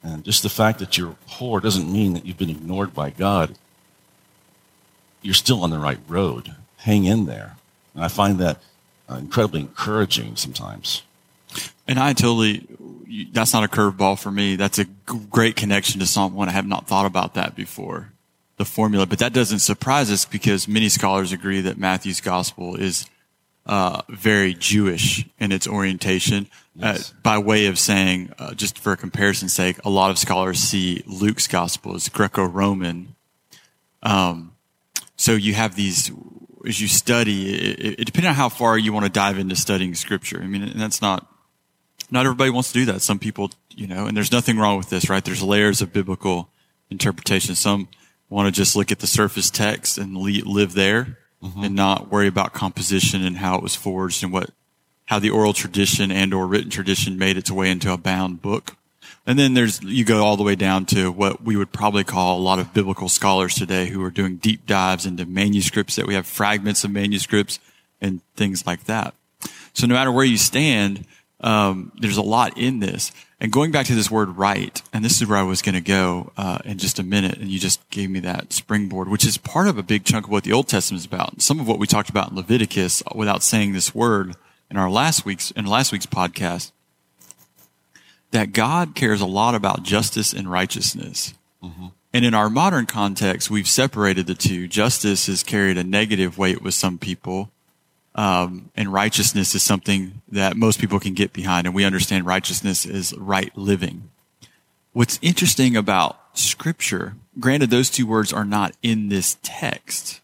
And 0.03 0.25
just 0.25 0.43
the 0.43 0.49
fact 0.49 0.79
that 0.81 0.99
you're 0.99 1.17
poor 1.27 1.61
doesn't 1.61 1.91
mean 1.91 2.15
that 2.15 2.27
you've 2.27 2.39
been 2.39 2.51
ignored 2.51 2.95
by 2.95 3.11
God. 3.11 3.57
You're 5.23 5.35
still 5.35 5.63
on 5.63 5.71
the 5.71 5.79
right 5.79 6.01
road. 6.09 6.55
Hang 6.79 7.05
in 7.05 7.27
there. 7.27 7.57
And 7.95 8.05
I 8.05 8.09
find 8.09 8.39
that 8.39 8.61
uh, 9.09 9.17
incredibly 9.17 9.61
encouraging 9.61 10.37
sometimes. 10.37 11.03
And 11.87 11.99
I 11.99 12.13
totally, 12.13 12.67
that's 13.33 13.53
not 13.53 13.65
a 13.65 13.69
curveball 13.69 14.19
for 14.19 14.31
me. 14.31 14.57
That's 14.57 14.79
a 14.79 14.85
great 14.85 15.57
connection 15.57 16.01
to 16.01 16.07
Psalm 16.07 16.35
1. 16.35 16.49
I 16.49 16.53
have 16.53 16.67
not 16.67 16.87
thought 16.87 17.07
about 17.07 17.35
that 17.35 17.55
before, 17.55 18.13
the 18.57 18.65
formula. 18.65 19.07
But 19.07 19.21
that 19.21 19.33
doesn't 19.33 19.61
surprise 19.61 20.11
us 20.11 20.25
because 20.25 20.69
many 20.69 20.89
scholars 20.89 21.33
agree 21.33 21.61
that 21.63 21.79
Matthew's 21.79 22.21
gospel 22.21 22.77
is 22.77 23.07
uh, 23.69 24.03
very 24.09 24.55
Jewish 24.55 25.27
in 25.39 25.53
its 25.53 25.69
orientation. 25.69 26.49
Uh, 26.83 26.95
yes. 26.97 27.11
Uh, 27.11 27.15
by 27.23 27.39
way 27.39 27.67
of 27.67 27.79
saying, 27.79 28.33
uh, 28.39 28.55
just 28.55 28.79
for 28.79 28.97
comparison's 28.97 29.53
sake, 29.53 29.77
a 29.85 29.91
lot 29.91 30.11
of 30.11 30.19
scholars 30.19 30.59
see 30.59 31.03
Luke's 31.07 31.47
gospel 31.47 31.95
as 31.95 32.09
Greco-Roman. 32.09 33.15
Um, 34.03 34.53
so 35.17 35.33
you 35.33 35.55
have 35.55 35.77
these 35.77 36.11
as 36.67 36.81
you 36.81 36.89
study. 36.89 37.55
It, 37.55 38.01
it, 38.01 38.05
depending 38.07 38.31
on 38.31 38.35
how 38.35 38.49
far 38.49 38.79
you 38.79 38.93
want 38.93 39.05
to 39.05 39.13
dive 39.13 39.39
into 39.39 39.55
studying 39.55 39.95
scripture. 39.95 40.41
I 40.41 40.47
mean, 40.47 40.63
and 40.63 40.81
that's 40.81 41.03
not 41.03 41.27
not 42.11 42.25
everybody 42.25 42.51
wants 42.51 42.73
to 42.73 42.79
do 42.79 42.85
that. 42.87 43.03
Some 43.03 43.19
people, 43.19 43.51
you 43.75 43.87
know, 43.87 44.07
and 44.07 44.17
there's 44.17 44.33
nothing 44.33 44.59
wrong 44.59 44.79
with 44.79 44.89
this, 44.89 45.11
right? 45.11 45.25
There's 45.25 45.43
layers 45.43 45.83
of 45.83 45.93
biblical 45.93 46.49
interpretation. 46.91 47.55
Some 47.55 47.89
want 48.31 48.47
to 48.47 48.53
just 48.53 48.77
look 48.77 48.93
at 48.93 49.01
the 49.01 49.07
surface 49.07 49.51
text 49.51 49.99
and 49.99 50.17
live 50.17 50.75
there 50.75 51.19
mm-hmm. 51.43 51.65
and 51.65 51.75
not 51.75 52.11
worry 52.11 52.27
about 52.27 52.53
composition 52.53 53.25
and 53.25 53.39
how 53.39 53.57
it 53.57 53.63
was 53.63 53.75
forged 53.75 54.23
and 54.23 54.33
what 54.33 54.51
how 55.07 55.19
the 55.19 55.31
oral 55.31 55.55
tradition 55.55 56.13
and 56.13 56.35
or 56.35 56.47
written 56.47 56.69
tradition 56.69 57.17
made 57.17 57.39
its 57.39 57.51
way 57.51 57.71
into 57.71 57.91
a 57.91 57.97
bound 57.97 58.43
book. 58.43 58.77
And 59.27 59.39
then 59.39 59.55
there's 59.55 59.83
you 59.83 60.05
go 60.05 60.25
all 60.25 60.37
the 60.37 60.43
way 60.43 60.55
down 60.55 60.87
to 60.87 61.11
what 61.11 61.43
we 61.43 61.57
would 61.57 61.73
probably 61.73 62.05
call 62.05 62.39
a 62.39 62.41
lot 62.43 62.59
of 62.59 62.75
biblical 62.75 63.09
scholars 63.09 63.55
today 63.55 63.87
who 63.87 64.03
are 64.03 64.11
doing 64.11 64.37
deep 64.37 64.67
dives 64.67 65.07
into 65.07 65.27
manuscripts 65.27 65.97
that 65.97 66.07
we 66.07 66.15
have 66.15 66.27
fragments 66.27 66.85
of 66.85 66.91
manuscripts 66.91 67.59
and 68.01 68.21
things 68.37 68.67
like 68.67 68.85
that. 68.85 69.15
So 69.73 69.87
no 69.87 69.95
matter 69.95 70.13
where 70.13 70.25
you 70.25 70.39
stand, 70.39 71.07
um, 71.41 71.93
there's 71.99 72.17
a 72.17 72.23
lot 72.23 72.59
in 72.59 72.81
this. 72.81 73.13
And 73.41 73.53
going 73.53 73.71
back 73.71 73.87
to 73.87 73.95
this 73.95 74.11
word 74.11 74.37
right, 74.37 74.83
and 74.93 75.05
this 75.05 75.21
is 75.21 75.29
where 75.29 75.39
I 75.39 75.43
was 75.43 75.63
going 75.63 75.77
to 75.77 75.81
go 75.81 76.33
uh, 76.37 76.59
in 76.65 76.79
just 76.79 76.99
a 76.99 77.05
minute, 77.05 77.39
and 77.39 77.49
you 77.49 77.61
just 77.61 77.89
gave 77.91 78.11
me 78.11 78.19
that 78.21 78.53
springboard, 78.53 79.09
which 79.09 79.25
is 79.25 79.39
part 79.39 79.69
of 79.69 79.79
a 79.79 79.83
big 79.83 80.05
chunk 80.05 80.27
of 80.27 80.33
what 80.33 80.43
the 80.43 80.53
Old 80.53 80.67
Testament 80.67 81.01
is 81.01 81.07
about. 81.07 81.41
Some 81.41 81.61
of 81.61 81.69
what 81.69 81.79
we 81.79 81.87
talked 81.87 82.11
about 82.11 82.31
in 82.31 82.37
Leviticus, 82.37 83.03
without 83.15 83.45
saying 83.45 83.73
this 83.73 83.95
word 83.95 84.35
in 84.71 84.77
our 84.77 84.91
last 84.91 85.25
week's 85.25 85.53
in 85.53 85.67
last 85.67 85.93
week's 85.93 86.07
podcast, 86.07 86.73
that 88.33 88.53
God 88.53 88.97
cares 88.97 89.21
a 89.21 89.27
lot 89.27 89.55
about 89.55 89.85
justice 89.85 90.33
and 90.33 90.51
righteousness. 90.51 91.35
Mm-hmm. 91.63 91.87
And 92.13 92.25
in 92.25 92.35
our 92.35 92.51
modern 92.51 92.87
context, 92.87 93.51
we've 93.51 93.69
separated 93.69 94.27
the 94.27 94.35
two. 94.35 94.67
Justice 94.67 95.27
has 95.27 95.43
carried 95.43 95.79
a 95.79 95.85
negative 95.85 96.39
weight 96.39 96.63
with 96.63 96.75
some 96.75 96.99
people, 96.99 97.51
um, 98.19 98.71
and 98.75 98.93
righteousness 98.93 99.55
is 99.55 99.63
something 99.63 100.23
that 100.33 100.57
most 100.57 100.81
people 100.81 100.99
can 100.99 101.15
get 101.15 101.33
behind, 101.33 101.69
and 101.69 101.75
we 101.75 101.85
understand 101.85 102.27
righteousness 102.27 102.85
is 102.85 103.15
right 103.17 103.57
living. 103.57 104.11
What's 104.93 105.21
interesting 105.23 105.77
about 105.77 106.19
Scripture, 106.37 107.15
granted, 107.39 107.71
those 107.71 107.89
two 107.89 108.09
words 108.09 108.33
are 108.33 108.45
not 108.45 108.75
in 108.83 109.09
this 109.09 109.39
text, 109.45 110.21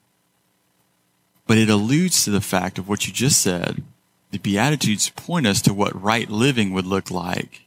but 1.47 1.57
it 1.57 1.71
alludes 1.71 2.25
to 2.25 2.33
the 2.33 2.41
fact 2.41 2.79
of 2.79 2.89
what 2.89 3.07
you 3.07 3.13
just 3.13 3.41
said. 3.41 3.85
The 4.33 4.39
Beatitudes 4.39 5.11
point 5.11 5.47
us 5.47 5.63
to 5.63 5.73
what 5.73 6.03
right 6.03 6.29
living 6.29 6.73
would 6.73 6.87
look 6.87 7.13
like. 7.13 7.61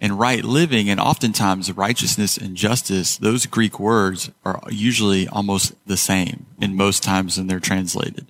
And 0.00 0.18
right 0.18 0.42
living, 0.42 0.90
and 0.90 0.98
oftentimes 0.98 1.70
righteousness 1.70 2.36
and 2.36 2.56
justice, 2.56 3.16
those 3.16 3.46
Greek 3.46 3.78
words 3.78 4.32
are 4.44 4.60
usually 4.70 5.28
almost 5.28 5.74
the 5.86 5.96
same 5.96 6.46
in 6.60 6.76
most 6.76 7.04
times 7.04 7.38
when 7.38 7.46
they're 7.46 7.60
translated. 7.60 8.26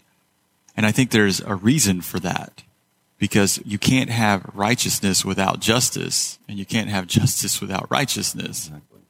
And 0.78 0.86
I 0.86 0.92
think 0.92 1.10
there's 1.10 1.40
a 1.40 1.56
reason 1.56 2.02
for 2.02 2.20
that 2.20 2.62
because 3.18 3.60
you 3.64 3.78
can't 3.78 4.10
have 4.10 4.48
righteousness 4.54 5.24
without 5.24 5.58
justice 5.58 6.38
and 6.48 6.56
you 6.56 6.64
can't 6.64 6.88
have 6.88 7.08
justice 7.08 7.60
without 7.60 7.90
righteousness. 7.90 8.68
Exactly. 8.68 9.00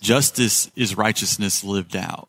Justice 0.00 0.70
is 0.76 0.96
righteousness 0.96 1.64
lived 1.64 1.96
out. 1.96 2.28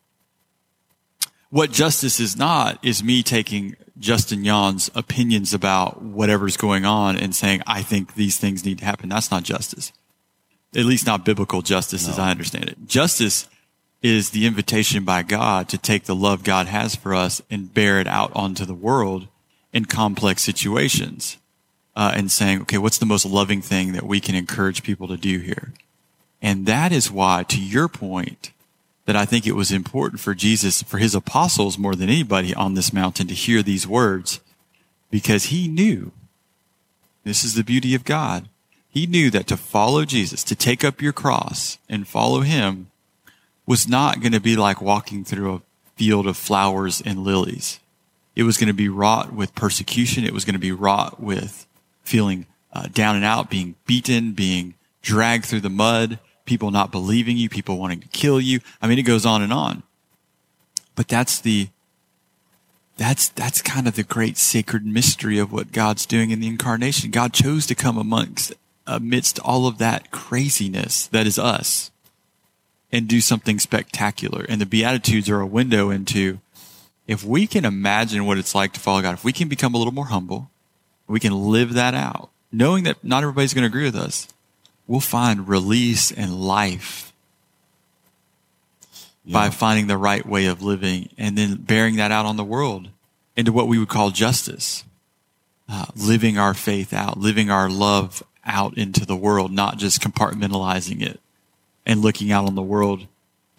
What 1.50 1.70
justice 1.70 2.18
is 2.18 2.36
not 2.36 2.84
is 2.84 3.04
me 3.04 3.22
taking 3.22 3.76
Justin 4.00 4.42
Yan's 4.42 4.90
opinions 4.96 5.54
about 5.54 6.02
whatever's 6.02 6.56
going 6.56 6.84
on 6.84 7.16
and 7.16 7.32
saying, 7.32 7.62
I 7.68 7.82
think 7.82 8.14
these 8.14 8.38
things 8.38 8.64
need 8.64 8.78
to 8.78 8.84
happen. 8.84 9.08
That's 9.08 9.30
not 9.30 9.44
justice. 9.44 9.92
At 10.74 10.84
least 10.84 11.06
not 11.06 11.24
biblical 11.24 11.62
justice 11.62 12.08
no. 12.08 12.12
as 12.14 12.18
I 12.18 12.32
understand 12.32 12.64
it. 12.64 12.86
Justice 12.86 13.48
is 14.02 14.30
the 14.30 14.46
invitation 14.46 15.04
by 15.04 15.22
God 15.22 15.68
to 15.68 15.78
take 15.78 16.04
the 16.04 16.14
love 16.14 16.42
God 16.42 16.66
has 16.66 16.94
for 16.94 17.14
us 17.14 17.42
and 17.50 17.72
bear 17.72 18.00
it 18.00 18.06
out 18.06 18.32
onto 18.34 18.64
the 18.64 18.74
world 18.74 19.28
in 19.72 19.84
complex 19.84 20.42
situations. 20.42 21.36
Uh, 21.96 22.12
and 22.14 22.30
saying, 22.30 22.62
okay, 22.62 22.78
what's 22.78 22.98
the 22.98 23.04
most 23.04 23.26
loving 23.26 23.60
thing 23.60 23.92
that 23.92 24.06
we 24.06 24.20
can 24.20 24.36
encourage 24.36 24.84
people 24.84 25.08
to 25.08 25.16
do 25.16 25.40
here? 25.40 25.72
And 26.40 26.64
that 26.64 26.92
is 26.92 27.10
why, 27.10 27.42
to 27.48 27.60
your 27.60 27.88
point, 27.88 28.52
that 29.06 29.16
I 29.16 29.24
think 29.24 29.46
it 29.46 29.56
was 29.56 29.72
important 29.72 30.20
for 30.20 30.34
Jesus, 30.34 30.82
for 30.84 30.98
his 30.98 31.16
apostles 31.16 31.76
more 31.76 31.96
than 31.96 32.08
anybody 32.08 32.54
on 32.54 32.74
this 32.74 32.92
mountain 32.92 33.26
to 33.26 33.34
hear 33.34 33.60
these 33.60 33.86
words 33.86 34.40
because 35.10 35.46
he 35.46 35.68
knew 35.68 36.12
this 37.24 37.44
is 37.44 37.54
the 37.54 37.64
beauty 37.64 37.94
of 37.94 38.04
God. 38.04 38.48
He 38.88 39.06
knew 39.06 39.30
that 39.30 39.46
to 39.48 39.56
follow 39.56 40.04
Jesus, 40.04 40.42
to 40.44 40.54
take 40.54 40.84
up 40.84 41.02
your 41.02 41.12
cross 41.12 41.78
and 41.88 42.08
follow 42.08 42.40
him 42.40 42.89
was 43.66 43.88
not 43.88 44.20
going 44.20 44.32
to 44.32 44.40
be 44.40 44.56
like 44.56 44.80
walking 44.80 45.24
through 45.24 45.54
a 45.54 45.62
field 45.96 46.26
of 46.26 46.36
flowers 46.36 47.00
and 47.00 47.24
lilies. 47.24 47.78
It 48.34 48.44
was 48.44 48.56
going 48.56 48.68
to 48.68 48.74
be 48.74 48.88
wrought 48.88 49.32
with 49.32 49.54
persecution. 49.54 50.24
It 50.24 50.32
was 50.32 50.44
going 50.44 50.54
to 50.54 50.60
be 50.60 50.72
wrought 50.72 51.20
with 51.20 51.66
feeling 52.02 52.46
uh, 52.72 52.86
down 52.92 53.16
and 53.16 53.24
out, 53.24 53.50
being 53.50 53.74
beaten, 53.86 54.32
being 54.32 54.74
dragged 55.02 55.44
through 55.44 55.60
the 55.60 55.70
mud, 55.70 56.18
people 56.44 56.70
not 56.70 56.90
believing 56.90 57.36
you, 57.36 57.48
people 57.48 57.78
wanting 57.78 58.00
to 58.00 58.08
kill 58.08 58.40
you. 58.40 58.60
I 58.80 58.86
mean, 58.86 58.98
it 58.98 59.02
goes 59.02 59.26
on 59.26 59.42
and 59.42 59.52
on. 59.52 59.82
But 60.94 61.08
that's 61.08 61.40
the, 61.40 61.68
that's, 62.96 63.28
that's 63.28 63.62
kind 63.62 63.86
of 63.86 63.94
the 63.94 64.02
great 64.02 64.36
sacred 64.36 64.86
mystery 64.86 65.38
of 65.38 65.52
what 65.52 65.72
God's 65.72 66.06
doing 66.06 66.30
in 66.30 66.40
the 66.40 66.48
incarnation. 66.48 67.10
God 67.10 67.32
chose 67.32 67.66
to 67.66 67.74
come 67.74 67.98
amongst, 67.98 68.54
amidst 68.86 69.38
all 69.40 69.66
of 69.66 69.78
that 69.78 70.10
craziness 70.10 71.06
that 71.08 71.26
is 71.26 71.38
us 71.38 71.90
and 72.92 73.08
do 73.08 73.20
something 73.20 73.58
spectacular. 73.58 74.44
And 74.48 74.60
the 74.60 74.66
Beatitudes 74.66 75.28
are 75.30 75.40
a 75.40 75.46
window 75.46 75.90
into 75.90 76.40
if 77.06 77.24
we 77.24 77.46
can 77.46 77.64
imagine 77.64 78.24
what 78.26 78.38
it's 78.38 78.54
like 78.54 78.72
to 78.74 78.80
follow 78.80 79.02
God, 79.02 79.14
if 79.14 79.24
we 79.24 79.32
can 79.32 79.48
become 79.48 79.74
a 79.74 79.78
little 79.78 79.92
more 79.92 80.06
humble, 80.06 80.50
we 81.06 81.20
can 81.20 81.32
live 81.32 81.74
that 81.74 81.94
out, 81.94 82.30
knowing 82.52 82.84
that 82.84 83.02
not 83.02 83.22
everybody's 83.22 83.54
going 83.54 83.62
to 83.62 83.68
agree 83.68 83.84
with 83.84 83.96
us, 83.96 84.28
we'll 84.86 85.00
find 85.00 85.48
release 85.48 86.12
and 86.12 86.40
life 86.40 87.12
yeah. 89.24 89.32
by 89.32 89.50
finding 89.50 89.88
the 89.88 89.96
right 89.96 90.24
way 90.24 90.46
of 90.46 90.62
living 90.62 91.08
and 91.18 91.36
then 91.36 91.56
bearing 91.56 91.96
that 91.96 92.12
out 92.12 92.26
on 92.26 92.36
the 92.36 92.44
world 92.44 92.88
into 93.36 93.52
what 93.52 93.66
we 93.68 93.78
would 93.78 93.88
call 93.88 94.10
justice. 94.10 94.84
Uh, 95.68 95.86
living 95.94 96.36
our 96.36 96.52
faith 96.52 96.92
out, 96.92 97.16
living 97.16 97.48
our 97.48 97.70
love 97.70 98.24
out 98.44 98.76
into 98.76 99.06
the 99.06 99.14
world, 99.14 99.52
not 99.52 99.78
just 99.78 100.00
compartmentalizing 100.00 101.00
it 101.00 101.20
and 101.90 102.00
looking 102.00 102.32
out 102.32 102.46
on 102.46 102.54
the 102.54 102.62
world 102.62 103.06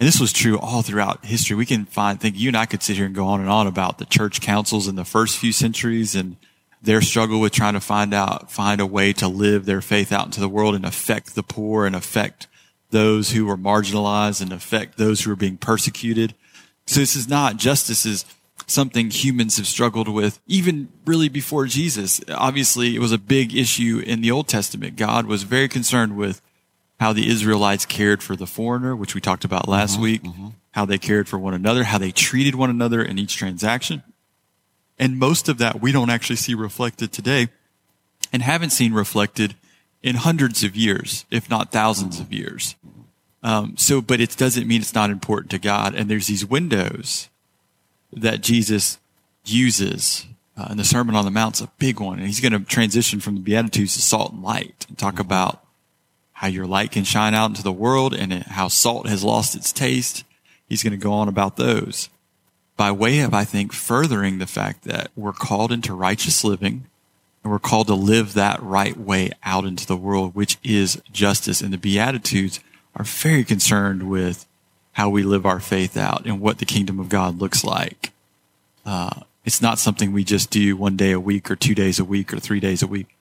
And 0.01 0.07
this 0.07 0.19
was 0.19 0.33
true 0.33 0.57
all 0.57 0.81
throughout 0.81 1.25
history. 1.25 1.55
We 1.55 1.67
can 1.67 1.85
find, 1.85 2.19
think 2.19 2.35
you 2.35 2.47
and 2.47 2.57
I 2.57 2.65
could 2.65 2.81
sit 2.81 2.95
here 2.95 3.05
and 3.05 3.13
go 3.13 3.27
on 3.27 3.39
and 3.39 3.47
on 3.47 3.67
about 3.67 3.99
the 3.99 4.05
church 4.05 4.41
councils 4.41 4.87
in 4.87 4.95
the 4.95 5.05
first 5.05 5.37
few 5.37 5.51
centuries 5.51 6.15
and 6.15 6.37
their 6.81 7.03
struggle 7.03 7.39
with 7.39 7.51
trying 7.51 7.75
to 7.75 7.79
find 7.79 8.11
out, 8.11 8.51
find 8.51 8.81
a 8.81 8.85
way 8.87 9.13
to 9.13 9.27
live 9.27 9.65
their 9.65 9.79
faith 9.79 10.11
out 10.11 10.25
into 10.25 10.39
the 10.39 10.49
world 10.49 10.73
and 10.73 10.85
affect 10.85 11.35
the 11.35 11.43
poor 11.43 11.85
and 11.85 11.95
affect 11.95 12.47
those 12.89 13.33
who 13.33 13.45
were 13.45 13.55
marginalized 13.55 14.41
and 14.41 14.51
affect 14.51 14.97
those 14.97 15.21
who 15.21 15.29
were 15.29 15.35
being 15.35 15.57
persecuted. 15.57 16.33
So 16.87 16.99
this 16.99 17.15
is 17.15 17.27
not 17.29 17.57
justice 17.57 18.03
is 18.03 18.25
something 18.65 19.11
humans 19.11 19.57
have 19.57 19.67
struggled 19.67 20.07
with 20.07 20.41
even 20.47 20.89
really 21.05 21.29
before 21.29 21.67
Jesus. 21.67 22.19
Obviously, 22.27 22.95
it 22.95 22.99
was 22.99 23.11
a 23.11 23.19
big 23.19 23.55
issue 23.55 24.01
in 24.03 24.21
the 24.21 24.31
Old 24.31 24.47
Testament. 24.47 24.95
God 24.95 25.27
was 25.27 25.43
very 25.43 25.67
concerned 25.67 26.17
with 26.17 26.41
how 27.01 27.13
the 27.13 27.27
Israelites 27.27 27.83
cared 27.83 28.21
for 28.21 28.35
the 28.35 28.45
foreigner, 28.45 28.95
which 28.95 29.15
we 29.15 29.21
talked 29.21 29.43
about 29.43 29.67
last 29.67 29.93
mm-hmm, 29.93 30.03
week, 30.03 30.21
mm-hmm. 30.21 30.49
how 30.69 30.85
they 30.85 30.99
cared 30.99 31.27
for 31.27 31.39
one 31.39 31.55
another, 31.55 31.83
how 31.83 31.97
they 31.97 32.11
treated 32.11 32.53
one 32.53 32.69
another 32.69 33.01
in 33.01 33.17
each 33.17 33.35
transaction. 33.35 34.03
And 34.99 35.17
most 35.17 35.49
of 35.49 35.57
that 35.57 35.81
we 35.81 35.91
don't 35.91 36.11
actually 36.11 36.35
see 36.35 36.53
reflected 36.53 37.11
today 37.11 37.47
and 38.31 38.43
haven't 38.43 38.69
seen 38.69 38.93
reflected 38.93 39.55
in 40.03 40.15
hundreds 40.15 40.63
of 40.63 40.75
years, 40.75 41.25
if 41.31 41.49
not 41.49 41.71
1000s 41.71 42.21
of 42.21 42.31
years. 42.31 42.75
Um, 43.41 43.77
so, 43.77 43.99
but 43.99 44.21
it 44.21 44.37
doesn't 44.37 44.67
mean 44.67 44.81
it's 44.81 44.93
not 44.93 45.09
important 45.09 45.49
to 45.51 45.57
God. 45.57 45.95
And 45.95 46.07
there's 46.07 46.27
these 46.27 46.45
windows 46.45 47.29
that 48.13 48.41
Jesus 48.41 48.99
uses. 49.43 50.27
Uh, 50.55 50.67
and 50.69 50.79
the 50.79 50.83
Sermon 50.83 51.15
on 51.15 51.25
the 51.25 51.31
Mount's 51.31 51.61
a 51.61 51.71
big 51.79 51.99
one. 51.99 52.19
And 52.19 52.27
he's 52.27 52.41
going 52.41 52.53
to 52.53 52.59
transition 52.59 53.19
from 53.19 53.33
the 53.33 53.41
Beatitudes 53.41 53.95
to 53.95 54.03
salt 54.03 54.33
and 54.33 54.43
light 54.43 54.85
and 54.87 54.99
talk 54.99 55.17
about 55.17 55.65
how 56.41 56.47
your 56.47 56.65
light 56.65 56.89
can 56.89 57.03
shine 57.03 57.35
out 57.35 57.51
into 57.51 57.61
the 57.61 57.71
world 57.71 58.15
and 58.15 58.33
how 58.33 58.67
salt 58.67 59.07
has 59.07 59.23
lost 59.23 59.53
its 59.53 59.71
taste. 59.71 60.23
He's 60.67 60.81
going 60.81 60.89
to 60.89 60.97
go 60.97 61.13
on 61.13 61.27
about 61.27 61.55
those 61.55 62.09
by 62.75 62.91
way 62.91 63.19
of, 63.19 63.31
I 63.31 63.43
think, 63.43 63.71
furthering 63.71 64.39
the 64.39 64.47
fact 64.47 64.85
that 64.85 65.11
we're 65.15 65.33
called 65.33 65.71
into 65.71 65.93
righteous 65.93 66.43
living 66.43 66.87
and 67.43 67.51
we're 67.51 67.59
called 67.59 67.85
to 67.87 67.93
live 67.93 68.33
that 68.33 68.59
right 68.59 68.97
way 68.97 69.29
out 69.43 69.65
into 69.65 69.85
the 69.85 69.95
world, 69.95 70.33
which 70.33 70.57
is 70.63 70.99
justice. 71.11 71.61
And 71.61 71.71
the 71.71 71.77
Beatitudes 71.77 72.59
are 72.95 73.05
very 73.05 73.43
concerned 73.43 74.09
with 74.09 74.47
how 74.93 75.11
we 75.11 75.21
live 75.21 75.45
our 75.45 75.59
faith 75.59 75.95
out 75.95 76.25
and 76.25 76.41
what 76.41 76.57
the 76.57 76.65
kingdom 76.65 76.99
of 76.99 77.07
God 77.07 77.37
looks 77.37 77.63
like. 77.63 78.13
Uh, 78.83 79.11
it's 79.45 79.61
not 79.61 79.77
something 79.77 80.11
we 80.11 80.23
just 80.23 80.49
do 80.49 80.75
one 80.75 80.97
day 80.97 81.11
a 81.11 81.19
week 81.19 81.51
or 81.51 81.55
two 81.55 81.75
days 81.75 81.99
a 81.99 82.03
week 82.03 82.33
or 82.33 82.39
three 82.39 82.59
days 82.59 82.81
a 82.81 82.87
week. 82.87 83.15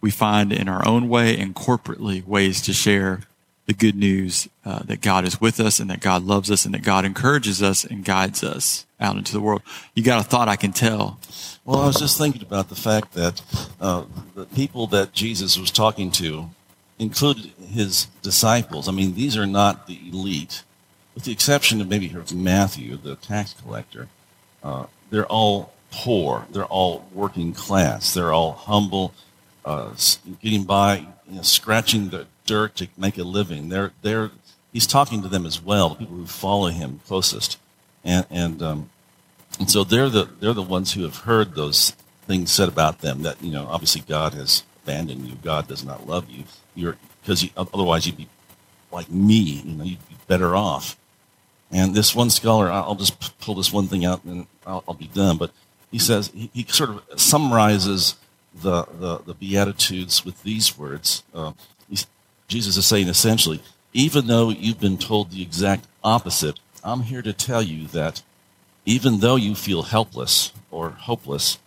We 0.00 0.10
find 0.10 0.52
in 0.52 0.68
our 0.68 0.86
own 0.86 1.08
way 1.08 1.38
and 1.38 1.54
corporately 1.54 2.24
ways 2.24 2.60
to 2.62 2.72
share 2.72 3.22
the 3.66 3.74
good 3.74 3.96
news 3.96 4.48
uh, 4.64 4.80
that 4.84 5.00
God 5.00 5.24
is 5.24 5.40
with 5.40 5.58
us 5.58 5.80
and 5.80 5.90
that 5.90 6.00
God 6.00 6.22
loves 6.22 6.50
us 6.50 6.64
and 6.64 6.74
that 6.74 6.82
God 6.82 7.04
encourages 7.04 7.62
us 7.62 7.84
and 7.84 8.04
guides 8.04 8.44
us 8.44 8.86
out 9.00 9.16
into 9.16 9.32
the 9.32 9.40
world. 9.40 9.62
You 9.94 10.04
got 10.04 10.20
a 10.20 10.24
thought 10.24 10.48
I 10.48 10.56
can 10.56 10.72
tell. 10.72 11.18
Well, 11.64 11.80
I 11.80 11.86
was 11.86 11.98
just 11.98 12.16
thinking 12.16 12.42
about 12.42 12.68
the 12.68 12.76
fact 12.76 13.14
that 13.14 13.42
uh, 13.80 14.04
the 14.34 14.46
people 14.46 14.86
that 14.88 15.12
Jesus 15.12 15.58
was 15.58 15.72
talking 15.72 16.12
to 16.12 16.50
included 16.98 17.52
his 17.68 18.06
disciples. 18.22 18.88
I 18.88 18.92
mean, 18.92 19.14
these 19.14 19.36
are 19.36 19.46
not 19.46 19.86
the 19.86 19.98
elite, 20.08 20.62
with 21.14 21.24
the 21.24 21.32
exception 21.32 21.80
of 21.80 21.88
maybe 21.88 22.14
Matthew, 22.32 22.96
the 22.96 23.16
tax 23.16 23.54
collector. 23.54 24.08
Uh, 24.62 24.86
they're 25.10 25.26
all 25.26 25.72
poor. 25.90 26.46
They're 26.50 26.64
all 26.64 27.06
working 27.12 27.52
class. 27.52 28.14
They're 28.14 28.32
all 28.32 28.52
humble, 28.52 29.12
uh, 29.66 29.90
getting 30.40 30.64
by, 30.64 31.06
you 31.28 31.36
know, 31.36 31.42
scratching 31.42 32.08
the 32.08 32.26
dirt 32.46 32.76
to 32.76 32.88
make 32.96 33.18
a 33.18 33.24
living. 33.24 33.68
They're, 33.68 33.92
they're, 34.00 34.30
he's 34.72 34.86
talking 34.86 35.22
to 35.22 35.28
them 35.28 35.44
as 35.44 35.60
well, 35.60 35.90
the 35.90 35.96
people 35.96 36.16
who 36.16 36.26
follow 36.26 36.68
him 36.68 37.00
closest. 37.06 37.58
And, 38.04 38.24
and, 38.30 38.62
um, 38.62 38.90
and 39.58 39.68
so 39.68 39.82
they're 39.82 40.08
the, 40.08 40.30
they're 40.40 40.54
the 40.54 40.62
ones 40.62 40.92
who 40.92 41.02
have 41.02 41.16
heard 41.16 41.54
those 41.54 41.90
things 42.26 42.52
said 42.52 42.68
about 42.68 43.00
them 43.00 43.22
that, 43.22 43.42
you 43.42 43.50
know, 43.50 43.66
obviously 43.66 44.02
God 44.02 44.34
has 44.34 44.62
abandoned 44.84 45.26
you. 45.26 45.34
God 45.42 45.66
does 45.66 45.84
not 45.84 46.06
love 46.06 46.30
you. 46.30 46.44
You're, 46.74 46.96
because 47.22 47.42
you, 47.42 47.50
otherwise 47.56 48.06
you'd 48.06 48.16
be 48.16 48.28
like 48.92 49.10
me, 49.10 49.62
you 49.64 49.74
know, 49.74 49.84
you'd 49.84 50.08
be 50.08 50.16
better 50.28 50.54
off. 50.54 50.96
And 51.72 51.94
this 51.94 52.14
one 52.14 52.30
scholar, 52.30 52.70
I'll 52.70 52.94
just 52.94 53.38
pull 53.40 53.56
this 53.56 53.72
one 53.72 53.88
thing 53.88 54.04
out 54.04 54.24
and 54.24 54.46
I'll, 54.64 54.84
I'll 54.86 54.94
be 54.94 55.08
done. 55.08 55.36
But 55.36 55.50
he 55.90 55.98
says, 55.98 56.30
he, 56.32 56.50
he 56.54 56.64
sort 56.68 56.90
of 56.90 57.20
summarizes 57.20 58.14
the, 58.62 58.84
the, 58.98 59.18
the 59.18 59.34
Beatitudes 59.34 60.24
with 60.24 60.42
these 60.42 60.78
words. 60.78 61.22
Uh, 61.34 61.52
Jesus 62.48 62.76
is 62.76 62.86
saying 62.86 63.08
essentially, 63.08 63.60
even 63.92 64.26
though 64.26 64.50
you've 64.50 64.80
been 64.80 64.98
told 64.98 65.30
the 65.30 65.42
exact 65.42 65.86
opposite, 66.04 66.60
I'm 66.84 67.02
here 67.02 67.22
to 67.22 67.32
tell 67.32 67.62
you 67.62 67.86
that 67.88 68.22
even 68.84 69.18
though 69.18 69.36
you 69.36 69.54
feel 69.54 69.82
helpless 69.82 70.52
or 70.70 70.90
hopeless, 70.90 71.58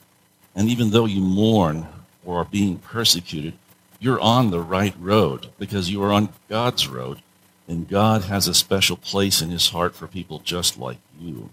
and 0.56 0.70
even 0.70 0.92
though 0.92 1.06
you 1.06 1.22
mourn 1.22 1.88
or 2.26 2.42
are 2.42 2.46
being 2.46 2.78
persecuted, 2.78 3.54
you're 4.00 4.20
on 4.20 4.52
the 4.52 4.62
right 4.62 4.96
road 4.98 5.50
because 5.60 5.90
you 5.90 6.02
are 6.02 6.14
on 6.14 6.30
God's 6.48 6.88
road, 6.88 7.22
and 7.68 7.90
God 7.90 8.24
has 8.24 8.48
a 8.48 8.54
special 8.54 8.96
place 8.96 9.42
in 9.42 9.50
his 9.50 9.70
heart 9.70 9.94
for 9.96 10.08
people 10.08 10.40
just 10.40 10.78
like 10.78 11.00
you. 11.20 11.50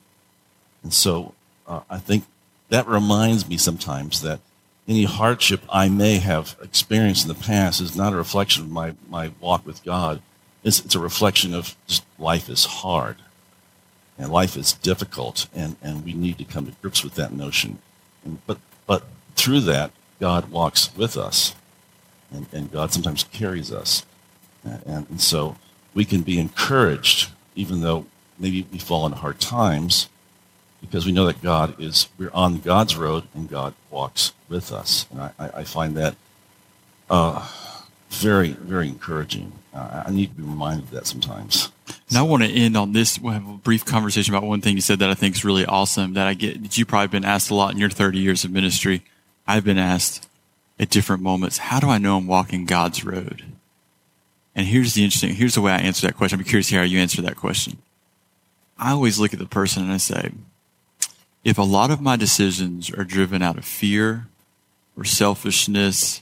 And 0.84 0.92
so 0.92 1.34
uh, 1.66 1.80
I 1.90 1.98
think 1.98 2.24
that 2.68 2.86
reminds 2.86 3.48
me 3.48 3.56
sometimes 3.56 4.22
that 4.22 4.38
any 4.88 5.04
hardship 5.04 5.62
I 5.68 5.88
may 5.88 6.18
have 6.18 6.56
experienced 6.62 7.26
in 7.26 7.28
the 7.28 7.42
past 7.42 7.80
is 7.80 7.96
not 7.96 8.12
a 8.12 8.16
reflection 8.16 8.64
of 8.64 8.70
my, 8.70 8.94
my 9.08 9.32
walk 9.40 9.66
with 9.66 9.84
God. 9.84 10.22
It's, 10.62 10.84
it's 10.84 10.94
a 10.94 11.00
reflection 11.00 11.54
of 11.54 11.76
just 11.86 12.04
life 12.18 12.48
is 12.48 12.64
hard 12.64 13.16
and 14.18 14.32
life 14.32 14.56
is 14.56 14.72
difficult, 14.72 15.46
and, 15.54 15.76
and 15.82 16.04
we 16.04 16.14
need 16.14 16.38
to 16.38 16.44
come 16.44 16.66
to 16.66 16.72
grips 16.80 17.04
with 17.04 17.14
that 17.16 17.32
notion. 17.32 17.78
And, 18.24 18.38
but, 18.46 18.58
but 18.86 19.04
through 19.34 19.60
that, 19.62 19.90
God 20.20 20.50
walks 20.50 20.94
with 20.96 21.16
us, 21.16 21.54
and, 22.32 22.46
and 22.52 22.72
God 22.72 22.92
sometimes 22.92 23.24
carries 23.24 23.70
us. 23.70 24.06
And, 24.64 25.06
and 25.10 25.20
so 25.20 25.56
we 25.92 26.04
can 26.04 26.22
be 26.22 26.38
encouraged, 26.38 27.30
even 27.54 27.82
though 27.82 28.06
maybe 28.38 28.66
we 28.72 28.78
fall 28.78 29.04
into 29.04 29.18
hard 29.18 29.38
times, 29.38 30.08
because 30.80 31.06
we 31.06 31.12
know 31.12 31.26
that 31.26 31.42
God 31.42 31.80
is, 31.80 32.08
we're 32.18 32.30
on 32.32 32.58
God's 32.60 32.96
road 32.96 33.24
and 33.34 33.48
God 33.48 33.74
walks 33.90 34.32
with 34.48 34.72
us. 34.72 35.06
And 35.10 35.20
I, 35.20 35.32
I 35.38 35.64
find 35.64 35.96
that 35.96 36.16
uh, 37.10 37.48
very, 38.10 38.50
very 38.50 38.88
encouraging. 38.88 39.52
Uh, 39.74 40.04
I 40.06 40.10
need 40.10 40.30
to 40.30 40.36
be 40.36 40.42
reminded 40.42 40.84
of 40.84 40.90
that 40.92 41.06
sometimes. 41.06 41.70
And 42.08 42.18
I 42.18 42.22
want 42.22 42.42
to 42.42 42.48
end 42.48 42.76
on 42.76 42.92
this. 42.92 43.18
We'll 43.18 43.32
have 43.32 43.48
a 43.48 43.54
brief 43.54 43.84
conversation 43.84 44.34
about 44.34 44.46
one 44.46 44.60
thing 44.60 44.74
you 44.74 44.80
said 44.80 45.00
that 45.00 45.10
I 45.10 45.14
think 45.14 45.34
is 45.34 45.44
really 45.44 45.66
awesome 45.66 46.14
that 46.14 46.26
I 46.26 46.34
get, 46.34 46.62
that 46.62 46.78
you've 46.78 46.88
probably 46.88 47.08
been 47.08 47.24
asked 47.24 47.50
a 47.50 47.54
lot 47.54 47.72
in 47.72 47.78
your 47.78 47.90
30 47.90 48.18
years 48.18 48.44
of 48.44 48.50
ministry. 48.50 49.02
I've 49.46 49.64
been 49.64 49.78
asked 49.78 50.28
at 50.78 50.90
different 50.90 51.22
moments, 51.22 51.58
how 51.58 51.80
do 51.80 51.88
I 51.88 51.98
know 51.98 52.16
I'm 52.16 52.26
walking 52.26 52.64
God's 52.64 53.04
road? 53.04 53.44
And 54.54 54.66
here's 54.66 54.94
the 54.94 55.04
interesting, 55.04 55.34
here's 55.34 55.54
the 55.54 55.60
way 55.60 55.72
I 55.72 55.78
answer 55.78 56.06
that 56.06 56.16
question. 56.16 56.38
I'm 56.38 56.44
curious 56.44 56.68
to 56.68 56.74
hear 56.74 56.80
how 56.80 56.86
you 56.86 56.98
answer 56.98 57.22
that 57.22 57.36
question. 57.36 57.78
I 58.78 58.92
always 58.92 59.18
look 59.18 59.32
at 59.32 59.38
the 59.38 59.46
person 59.46 59.82
and 59.82 59.92
I 59.92 59.96
say, 59.96 60.30
if 61.46 61.58
a 61.58 61.62
lot 61.62 61.92
of 61.92 62.00
my 62.00 62.16
decisions 62.16 62.90
are 62.90 63.04
driven 63.04 63.40
out 63.40 63.56
of 63.56 63.64
fear 63.64 64.26
or 64.96 65.04
selfishness 65.04 66.20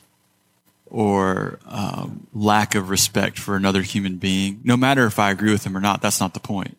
or 0.85 1.59
um, 1.65 2.27
lack 2.35 2.75
of 2.75 2.91
respect 2.91 3.39
for 3.39 3.57
another 3.57 3.81
human 3.81 4.19
being, 4.19 4.61
no 4.65 4.77
matter 4.77 5.07
if 5.07 5.19
I 5.19 5.31
agree 5.31 5.51
with 5.51 5.65
them 5.65 5.79
or 5.79 5.81
not, 5.81 6.03
that's 6.03 6.21
not 6.21 6.35
the 6.35 6.41
point. 6.41 6.77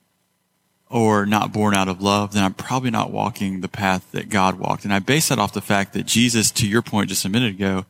Or 0.91 1.25
not 1.25 1.53
born 1.53 1.73
out 1.73 1.87
of 1.87 2.03
love, 2.03 2.33
then 2.33 2.43
I'm 2.43 2.53
probably 2.53 2.91
not 2.91 3.09
walking 3.09 3.61
the 3.61 3.67
path 3.67 4.11
that 4.11 4.29
God 4.29 4.59
walked. 4.59 4.85
And 4.85 4.93
I 4.93 4.99
base 4.99 5.29
that 5.29 5.39
off 5.39 5.51
the 5.51 5.59
fact 5.59 5.93
that 5.93 6.05
Jesus, 6.05 6.51
to 6.51 6.67
your 6.67 6.83
point 6.83 7.09
just 7.09 7.25
a 7.25 7.29
minute 7.29 7.55
ago, 7.55 7.85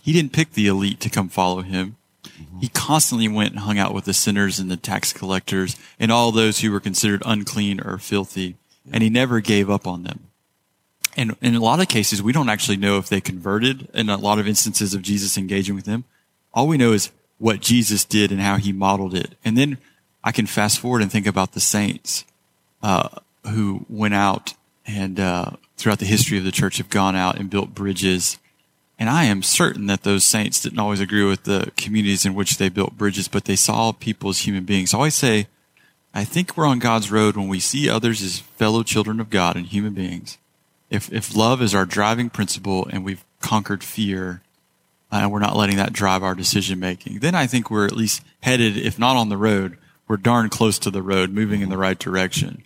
he 0.00 0.14
didn't 0.14 0.32
pick 0.32 0.52
the 0.52 0.68
elite 0.68 1.00
to 1.00 1.10
come 1.10 1.28
follow 1.28 1.60
him. 1.60 1.96
Mm-hmm. 2.24 2.60
He 2.60 2.68
constantly 2.68 3.28
went 3.28 3.50
and 3.50 3.60
hung 3.60 3.76
out 3.76 3.92
with 3.92 4.06
the 4.06 4.14
sinners 4.14 4.58
and 4.58 4.70
the 4.70 4.78
tax 4.78 5.12
collectors 5.12 5.76
and 6.00 6.10
all 6.10 6.32
those 6.32 6.60
who 6.60 6.72
were 6.72 6.80
considered 6.80 7.22
unclean 7.26 7.78
or 7.82 7.98
filthy 7.98 8.56
and 8.92 9.02
he 9.02 9.10
never 9.10 9.40
gave 9.40 9.70
up 9.70 9.86
on 9.86 10.02
them. 10.02 10.20
And 11.16 11.34
in 11.42 11.54
a 11.54 11.60
lot 11.60 11.80
of 11.80 11.88
cases, 11.88 12.22
we 12.22 12.32
don't 12.32 12.48
actually 12.48 12.76
know 12.76 12.98
if 12.98 13.08
they 13.08 13.20
converted 13.20 13.88
in 13.92 14.08
a 14.08 14.16
lot 14.16 14.38
of 14.38 14.46
instances 14.46 14.94
of 14.94 15.02
Jesus 15.02 15.36
engaging 15.36 15.74
with 15.74 15.84
them. 15.84 16.04
All 16.54 16.68
we 16.68 16.76
know 16.76 16.92
is 16.92 17.10
what 17.38 17.60
Jesus 17.60 18.04
did 18.04 18.30
and 18.30 18.40
how 18.40 18.56
he 18.56 18.72
modeled 18.72 19.14
it. 19.14 19.34
And 19.44 19.56
then 19.58 19.78
I 20.22 20.32
can 20.32 20.46
fast 20.46 20.78
forward 20.78 21.02
and 21.02 21.10
think 21.10 21.26
about 21.26 21.52
the 21.52 21.60
saints, 21.60 22.24
uh, 22.82 23.08
who 23.48 23.84
went 23.88 24.14
out 24.14 24.54
and, 24.86 25.18
uh, 25.18 25.50
throughout 25.76 25.98
the 25.98 26.06
history 26.06 26.38
of 26.38 26.44
the 26.44 26.52
church 26.52 26.78
have 26.78 26.88
gone 26.88 27.16
out 27.16 27.38
and 27.38 27.50
built 27.50 27.74
bridges. 27.74 28.38
And 28.98 29.08
I 29.08 29.24
am 29.24 29.42
certain 29.42 29.86
that 29.86 30.02
those 30.02 30.24
saints 30.24 30.60
didn't 30.60 30.78
always 30.78 31.00
agree 31.00 31.24
with 31.24 31.44
the 31.44 31.72
communities 31.76 32.26
in 32.26 32.34
which 32.34 32.58
they 32.58 32.68
built 32.68 32.98
bridges, 32.98 33.28
but 33.28 33.44
they 33.44 33.56
saw 33.56 33.92
people 33.92 34.30
as 34.30 34.40
human 34.40 34.64
beings. 34.64 34.92
I 34.92 34.98
always 34.98 35.14
say, 35.14 35.46
I 36.14 36.24
think 36.24 36.56
we're 36.56 36.66
on 36.66 36.78
God's 36.78 37.10
road 37.10 37.36
when 37.36 37.48
we 37.48 37.60
see 37.60 37.88
others 37.88 38.22
as 38.22 38.40
fellow 38.40 38.82
children 38.82 39.20
of 39.20 39.30
God 39.30 39.56
and 39.56 39.66
human 39.66 39.94
beings. 39.94 40.38
If, 40.90 41.12
if 41.12 41.36
love 41.36 41.60
is 41.60 41.74
our 41.74 41.84
driving 41.84 42.30
principle 42.30 42.86
and 42.90 43.04
we've 43.04 43.24
conquered 43.40 43.84
fear 43.84 44.42
uh, 45.12 45.16
and 45.16 45.32
we're 45.32 45.38
not 45.38 45.56
letting 45.56 45.76
that 45.76 45.92
drive 45.92 46.22
our 46.22 46.34
decision 46.34 46.80
making, 46.80 47.18
then 47.18 47.34
I 47.34 47.46
think 47.46 47.70
we're 47.70 47.84
at 47.84 47.92
least 47.92 48.22
headed, 48.40 48.76
if 48.76 48.98
not 48.98 49.16
on 49.16 49.28
the 49.28 49.36
road, 49.36 49.76
we're 50.06 50.16
darn 50.16 50.48
close 50.48 50.78
to 50.80 50.90
the 50.90 51.02
road, 51.02 51.30
moving 51.30 51.60
in 51.60 51.68
the 51.68 51.76
right 51.76 51.98
direction. 51.98 52.64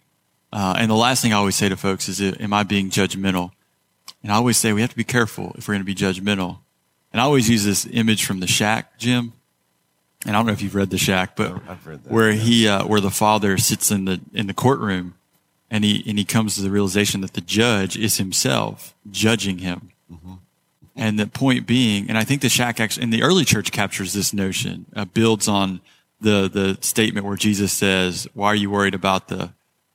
Uh, 0.52 0.76
and 0.78 0.90
the 0.90 0.94
last 0.94 1.22
thing 1.22 1.32
I 1.32 1.36
always 1.36 1.56
say 1.56 1.68
to 1.68 1.76
folks 1.76 2.08
is, 2.08 2.20
am 2.20 2.52
I 2.52 2.62
being 2.62 2.90
judgmental? 2.90 3.50
And 4.22 4.30
I 4.30 4.36
always 4.36 4.56
say 4.56 4.72
we 4.72 4.82
have 4.82 4.90
to 4.90 4.96
be 4.96 5.04
careful 5.04 5.52
if 5.58 5.66
we're 5.66 5.74
going 5.74 5.80
to 5.80 5.84
be 5.84 5.94
judgmental. 5.94 6.58
And 7.12 7.20
I 7.20 7.24
always 7.24 7.48
use 7.48 7.64
this 7.64 7.86
image 7.90 8.24
from 8.24 8.40
the 8.40 8.46
shack, 8.46 8.98
Jim. 8.98 9.32
And 10.24 10.36
I 10.36 10.38
don't 10.38 10.46
know 10.46 10.52
if 10.52 10.62
you've 10.62 10.74
read 10.74 10.90
the 10.90 10.98
shack, 10.98 11.34
but 11.34 11.54
that, 11.66 12.06
where 12.06 12.32
he, 12.32 12.68
uh, 12.68 12.86
where 12.86 13.00
the 13.00 13.10
father 13.10 13.58
sits 13.58 13.90
in 13.90 14.04
the, 14.04 14.20
in 14.32 14.46
the 14.46 14.54
courtroom 14.54 15.14
and 15.70 15.84
he, 15.84 16.04
and 16.06 16.18
he 16.18 16.24
comes 16.24 16.54
to 16.54 16.62
the 16.62 16.70
realization 16.70 17.22
that 17.22 17.32
the 17.32 17.40
judge 17.40 17.96
is 17.96 18.18
himself 18.18 18.94
judging 19.10 19.58
him. 19.58 19.90
Mm-hmm. 20.12 20.34
And 20.94 21.18
the 21.18 21.26
point 21.26 21.66
being, 21.66 22.08
and 22.08 22.16
I 22.16 22.24
think 22.24 22.42
the 22.42 22.48
shack 22.48 22.78
actually, 22.78 23.04
and 23.04 23.12
the 23.12 23.22
early 23.22 23.44
church 23.44 23.72
captures 23.72 24.12
this 24.12 24.32
notion, 24.32 24.86
uh, 24.94 25.06
builds 25.06 25.48
on 25.48 25.80
the, 26.20 26.48
the 26.48 26.78
statement 26.82 27.26
where 27.26 27.36
Jesus 27.36 27.72
says, 27.72 28.28
why 28.34 28.48
are 28.48 28.54
you 28.54 28.70
worried 28.70 28.94
about 28.94 29.28
the, 29.28 29.52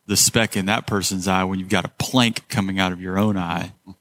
the 0.07 0.17
speck 0.17 0.57
in 0.57 0.65
that 0.65 0.87
person's 0.87 1.27
eye 1.27 1.45
when 1.45 1.59
you've 1.59 1.69
got 1.69 1.85
a 1.85 1.91
plank 1.99 2.49
coming 2.49 2.79
out 2.79 2.91
of 2.91 2.99
your 2.99 3.17
own 3.17 3.37
eye? 3.37 3.73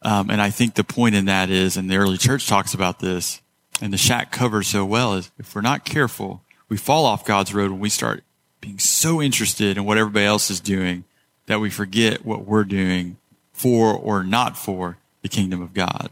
Um, 0.00 0.30
and 0.30 0.40
I 0.40 0.50
think 0.50 0.74
the 0.74 0.84
point 0.84 1.16
in 1.16 1.24
that 1.24 1.50
is, 1.50 1.76
and 1.76 1.90
the 1.90 1.96
early 1.96 2.18
church 2.18 2.46
talks 2.46 2.72
about 2.72 3.00
this, 3.00 3.42
and 3.80 3.92
the 3.92 3.98
shack 3.98 4.32
covers 4.32 4.68
so 4.68 4.84
well, 4.84 5.14
is 5.14 5.30
if 5.38 5.54
we're 5.54 5.60
not 5.60 5.84
careful, 5.84 6.42
we 6.68 6.76
fall 6.76 7.04
off 7.04 7.24
God's 7.24 7.54
road 7.54 7.70
when 7.70 7.80
we 7.80 7.88
start 7.88 8.24
being 8.60 8.78
so 8.78 9.22
interested 9.22 9.76
in 9.76 9.84
what 9.84 9.98
everybody 9.98 10.26
else 10.26 10.50
is 10.50 10.60
doing 10.60 11.04
that 11.46 11.60
we 11.60 11.70
forget 11.70 12.24
what 12.24 12.44
we're 12.44 12.64
doing 12.64 13.16
for 13.52 13.92
or 13.92 14.22
not 14.22 14.56
for 14.56 14.98
the 15.22 15.28
kingdom 15.28 15.62
of 15.62 15.74
God. 15.74 16.10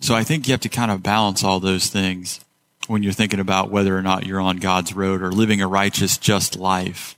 So 0.00 0.14
I 0.14 0.24
think 0.24 0.46
you 0.46 0.52
have 0.52 0.60
to 0.62 0.68
kind 0.68 0.90
of 0.90 1.02
balance 1.02 1.44
all 1.44 1.60
those 1.60 1.86
things 1.86 2.40
when 2.88 3.02
you're 3.02 3.12
thinking 3.12 3.40
about 3.40 3.70
whether 3.70 3.96
or 3.96 4.02
not 4.02 4.26
you're 4.26 4.40
on 4.40 4.56
God's 4.56 4.92
road 4.92 5.22
or 5.22 5.30
living 5.30 5.62
a 5.62 5.68
righteous, 5.68 6.18
just 6.18 6.56
life. 6.56 7.16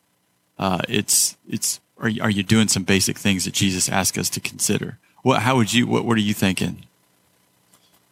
Uh, 0.59 0.83
it's, 0.89 1.37
it's, 1.49 1.81
are 1.99 2.09
you, 2.09 2.23
are 2.23 2.31
you 2.31 2.43
doing 2.43 2.69
some 2.69 2.85
basic 2.85 3.19
things 3.19 3.47
that 3.47 3.55
Jesus 3.55 3.89
asked 3.89 4.19
us 4.19 4.29
to 4.31 4.41
consider? 4.41 4.99
What, 5.23 5.41
how 5.41 5.57
would 5.57 5.73
you, 5.73 5.87
what, 5.87 6.05
what 6.05 6.19
are 6.19 6.21
you 6.21 6.35
thinking? 6.35 6.85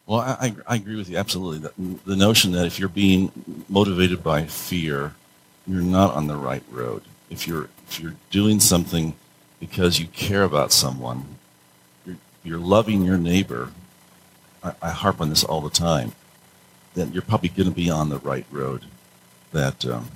Well, 0.07 0.21
I, 0.21 0.55
I 0.67 0.77
agree 0.77 0.97
with 0.97 1.09
you 1.09 1.17
absolutely. 1.17 1.59
The, 1.59 1.99
the 2.05 2.17
notion 2.17 2.53
that 2.53 2.67
if 2.67 2.79
you're 2.79 2.89
being 2.89 3.31
motivated 3.69 4.23
by 4.23 4.45
fear, 4.45 5.15
you're 5.67 5.83
not 5.83 6.15
on 6.15 6.27
the 6.27 6.37
right 6.37 6.65
road. 6.71 7.03
If 7.31 7.47
you're, 7.47 7.69
if 7.89 8.01
you're 8.01 8.17
doing 8.31 8.61
something 8.61 9.15
because 9.61 10.01
you 10.01 10.07
care 10.09 10.43
about 10.43 10.73
someone, 10.73 11.37
you're, 12.05 12.17
you're 12.43 12.59
loving 12.59 13.05
your 13.05 13.17
neighbor, 13.17 13.71
I, 14.63 14.75
I 14.83 14.91
harp 14.91 15.21
on 15.21 15.29
this 15.29 15.45
all 15.45 15.61
the 15.61 15.71
time, 15.71 16.13
then 16.95 17.13
you're 17.13 17.23
probably 17.23 17.49
going 17.49 17.69
to 17.69 17.75
be 17.75 17.89
on 17.89 18.09
the 18.09 18.19
right 18.19 18.47
road. 18.51 18.87
That 19.53 19.85
um, 19.87 20.11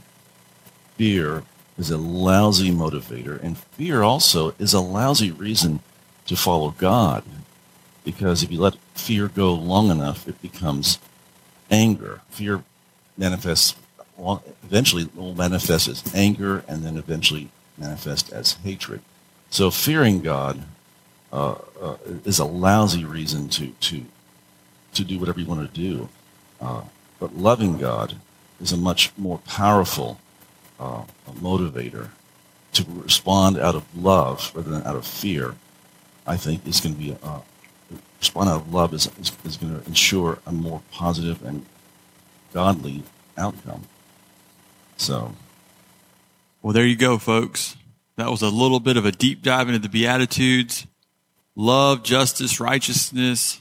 fear 0.97 1.45
is 1.79 1.91
a 1.91 1.99
lousy 1.99 2.71
motivator, 2.71 3.43
and 3.43 3.57
fear 3.57 4.03
also 4.03 4.55
is 4.59 4.75
a 4.75 4.81
lousy 4.81 5.31
reason 5.31 5.81
to 6.27 6.37
follow 6.37 6.71
God. 6.77 7.23
Because 8.07 8.45
if 8.45 8.53
you 8.53 8.61
let 8.61 8.77
fear 8.95 9.27
go 9.27 9.53
long 9.53 9.91
enough, 9.91 10.29
it 10.29 10.41
becomes 10.41 11.01
anger. 11.73 12.21
Fear 12.31 12.63
manifests, 13.19 13.75
eventually 14.63 15.09
will 15.17 15.35
manifest 15.35 15.89
as 15.89 16.15
anger 16.15 16.65
and 16.69 16.85
then 16.85 16.97
eventually 16.97 17.51
manifest 17.77 18.33
as 18.33 18.53
hatred. 18.63 19.01
So 19.51 19.73
fearing 19.73 20.21
God 20.21 20.63
uh, 21.33 21.57
uh, 21.83 21.97
is 22.25 22.39
a 22.39 22.45
lousy 22.45 23.05
reason 23.05 23.49
to, 23.49 23.71
to, 23.71 24.05
to 24.95 25.05
do 25.05 25.19
whatever 25.19 25.41
you 25.41 25.47
want 25.47 25.69
to 25.69 25.81
do. 25.81 26.09
Uh, 26.61 26.83
but 27.19 27.37
loving 27.37 27.77
God 27.77 28.15
is 28.61 28.71
a 28.71 28.77
much 28.77 29.11
more 29.19 29.39
powerful 29.39 30.21
uh, 30.79 31.03
motivator 31.41 32.11
to 32.75 32.87
respond 32.89 33.59
out 33.59 33.75
of 33.75 33.85
love 33.97 34.53
rather 34.55 34.71
than 34.71 34.87
out 34.87 34.95
of 34.95 35.05
fear. 35.05 35.57
I 36.25 36.37
think 36.37 36.65
is 36.67 36.81
going 36.81 36.95
to 36.95 37.01
be 37.01 37.11
a, 37.11 37.43
respond 38.19 38.49
out 38.49 38.63
of 38.63 38.73
love 38.73 38.95
is, 38.95 39.11
is, 39.21 39.33
is 39.45 39.57
going 39.57 39.81
to 39.81 39.87
ensure 39.87 40.39
a 40.47 40.53
more 40.53 40.83
positive 40.91 41.45
and 41.45 41.65
godly 42.53 43.03
outcome. 43.37 43.85
So, 44.97 45.35
well, 46.63 46.73
there 46.73 46.87
you 46.87 46.97
go, 46.97 47.19
folks. 47.19 47.77
That 48.17 48.31
was 48.31 48.43
a 48.43 48.49
little 48.49 48.81
bit 48.81 48.97
of 48.97 49.05
a 49.05 49.13
deep 49.13 49.43
dive 49.43 49.69
into 49.69 49.79
the 49.79 49.89
Beatitudes. 49.89 50.87
Love, 51.55 52.03
justice, 52.03 52.61
righteousness, 52.61 53.61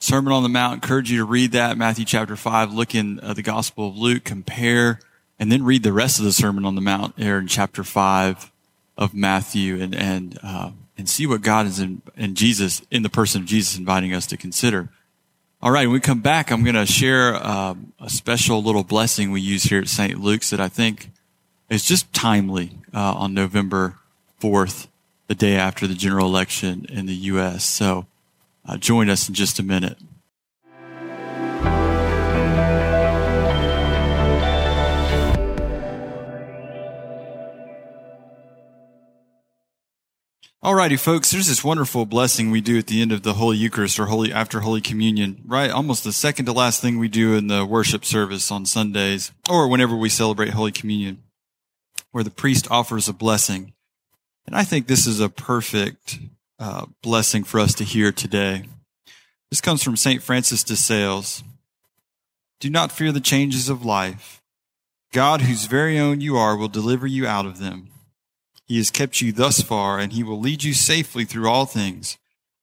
Sermon 0.00 0.32
on 0.32 0.42
the 0.42 0.48
Mount. 0.48 0.74
Encourage 0.74 1.10
you 1.10 1.18
to 1.18 1.24
read 1.24 1.52
that, 1.52 1.78
Matthew 1.78 2.04
chapter 2.04 2.36
5. 2.36 2.72
Look 2.72 2.94
in 2.94 3.20
uh, 3.20 3.34
the 3.34 3.42
Gospel 3.42 3.88
of 3.88 3.96
Luke, 3.96 4.24
compare, 4.24 5.00
and 5.38 5.50
then 5.50 5.64
read 5.64 5.82
the 5.82 5.92
rest 5.92 6.18
of 6.18 6.24
the 6.24 6.32
Sermon 6.32 6.64
on 6.64 6.74
the 6.74 6.80
Mount 6.80 7.14
here 7.16 7.38
in 7.38 7.46
chapter 7.46 7.84
5 7.84 8.52
of 8.96 9.14
Matthew 9.14 9.80
and, 9.80 9.94
and, 9.94 10.38
uh, 10.42 10.70
and 10.96 11.08
see 11.08 11.26
what 11.26 11.42
God 11.42 11.66
is 11.66 11.80
in, 11.80 12.02
Jesus, 12.34 12.82
in 12.90 13.02
the 13.02 13.08
person 13.08 13.42
of 13.42 13.48
Jesus, 13.48 13.76
inviting 13.76 14.14
us 14.14 14.26
to 14.26 14.36
consider. 14.36 14.88
All 15.60 15.70
right, 15.70 15.86
when 15.86 15.94
we 15.94 16.00
come 16.00 16.20
back, 16.20 16.50
I'm 16.50 16.62
going 16.62 16.74
to 16.74 16.86
share 16.86 17.34
um, 17.36 17.92
a 17.98 18.10
special 18.10 18.62
little 18.62 18.84
blessing 18.84 19.30
we 19.30 19.40
use 19.40 19.64
here 19.64 19.80
at 19.80 19.88
St. 19.88 20.20
Luke's 20.20 20.50
that 20.50 20.60
I 20.60 20.68
think 20.68 21.10
is 21.70 21.84
just 21.84 22.12
timely 22.12 22.72
uh, 22.92 23.14
on 23.14 23.34
November 23.34 23.98
4th, 24.40 24.88
the 25.26 25.34
day 25.34 25.56
after 25.56 25.86
the 25.86 25.94
general 25.94 26.26
election 26.26 26.86
in 26.90 27.06
the 27.06 27.14
U.S. 27.14 27.64
So 27.64 28.06
uh, 28.66 28.76
join 28.76 29.08
us 29.08 29.28
in 29.28 29.34
just 29.34 29.58
a 29.58 29.62
minute. 29.62 29.98
Alrighty, 40.64 40.98
folks, 40.98 41.30
there's 41.30 41.48
this 41.48 41.62
wonderful 41.62 42.06
blessing 42.06 42.50
we 42.50 42.62
do 42.62 42.78
at 42.78 42.86
the 42.86 43.02
end 43.02 43.12
of 43.12 43.22
the 43.22 43.34
Holy 43.34 43.58
Eucharist 43.58 44.00
or 44.00 44.06
Holy 44.06 44.32
after 44.32 44.60
Holy 44.60 44.80
Communion, 44.80 45.42
right? 45.44 45.70
Almost 45.70 46.04
the 46.04 46.12
second 46.12 46.46
to 46.46 46.54
last 46.54 46.80
thing 46.80 46.98
we 46.98 47.06
do 47.06 47.34
in 47.34 47.48
the 47.48 47.66
worship 47.66 48.02
service 48.02 48.50
on 48.50 48.64
Sundays 48.64 49.30
or 49.50 49.68
whenever 49.68 49.94
we 49.94 50.08
celebrate 50.08 50.54
Holy 50.54 50.72
Communion, 50.72 51.22
where 52.12 52.24
the 52.24 52.30
priest 52.30 52.66
offers 52.70 53.10
a 53.10 53.12
blessing. 53.12 53.74
And 54.46 54.56
I 54.56 54.64
think 54.64 54.86
this 54.86 55.06
is 55.06 55.20
a 55.20 55.28
perfect 55.28 56.18
uh, 56.58 56.86
blessing 57.02 57.44
for 57.44 57.60
us 57.60 57.74
to 57.74 57.84
hear 57.84 58.10
today. 58.10 58.64
This 59.50 59.60
comes 59.60 59.82
from 59.82 59.98
St. 59.98 60.22
Francis 60.22 60.64
de 60.64 60.76
Sales. 60.76 61.44
Do 62.60 62.70
not 62.70 62.90
fear 62.90 63.12
the 63.12 63.20
changes 63.20 63.68
of 63.68 63.84
life. 63.84 64.40
God, 65.12 65.42
whose 65.42 65.66
very 65.66 65.98
own 65.98 66.22
you 66.22 66.38
are, 66.38 66.56
will 66.56 66.68
deliver 66.68 67.06
you 67.06 67.26
out 67.26 67.44
of 67.44 67.58
them. 67.58 67.90
He 68.66 68.78
has 68.78 68.90
kept 68.90 69.20
you 69.20 69.32
thus 69.32 69.60
far, 69.60 69.98
and 69.98 70.12
he 70.12 70.22
will 70.22 70.40
lead 70.40 70.64
you 70.64 70.72
safely 70.72 71.24
through 71.24 71.48
all 71.48 71.66
things. 71.66 72.18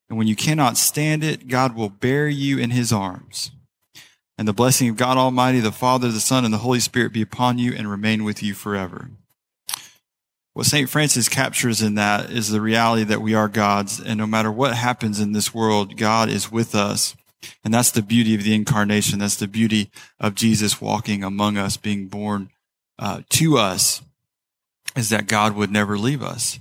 And 0.08 0.18
when 0.18 0.26
you 0.26 0.36
cannot 0.36 0.76
stand 0.76 1.22
it, 1.22 1.48
God 1.48 1.74
will 1.74 1.88
bear 1.88 2.28
you 2.28 2.58
in 2.58 2.70
his 2.70 2.92
arms. 2.92 3.52
And 4.36 4.48
the 4.48 4.52
blessing 4.52 4.88
of 4.88 4.96
God 4.96 5.16
Almighty, 5.16 5.60
the 5.60 5.72
Father, 5.72 6.10
the 6.10 6.20
Son, 6.20 6.44
and 6.44 6.52
the 6.52 6.58
Holy 6.58 6.80
Spirit 6.80 7.12
be 7.12 7.22
upon 7.22 7.58
you 7.58 7.72
and 7.72 7.88
remain 7.88 8.24
with 8.24 8.42
you 8.42 8.54
forever. 8.54 9.10
What 10.54 10.66
St. 10.66 10.90
Francis 10.90 11.28
captures 11.28 11.80
in 11.80 11.94
that 11.94 12.30
is 12.30 12.50
the 12.50 12.60
reality 12.60 13.04
that 13.04 13.22
we 13.22 13.34
are 13.34 13.48
God's, 13.48 14.00
and 14.00 14.18
no 14.18 14.26
matter 14.26 14.52
what 14.52 14.74
happens 14.74 15.18
in 15.18 15.32
this 15.32 15.54
world, 15.54 15.96
God 15.96 16.28
is 16.28 16.52
with 16.52 16.74
us. 16.74 17.16
And 17.64 17.72
that's 17.72 17.90
the 17.90 18.02
beauty 18.02 18.34
of 18.34 18.42
the 18.42 18.54
incarnation. 18.54 19.20
That's 19.20 19.36
the 19.36 19.48
beauty 19.48 19.90
of 20.20 20.34
Jesus 20.34 20.80
walking 20.80 21.24
among 21.24 21.56
us, 21.56 21.76
being 21.76 22.08
born 22.08 22.50
uh, 22.98 23.22
to 23.30 23.56
us 23.56 24.02
is 24.96 25.10
that 25.10 25.26
God 25.26 25.54
would 25.54 25.70
never 25.70 25.98
leave 25.98 26.22
us. 26.22 26.58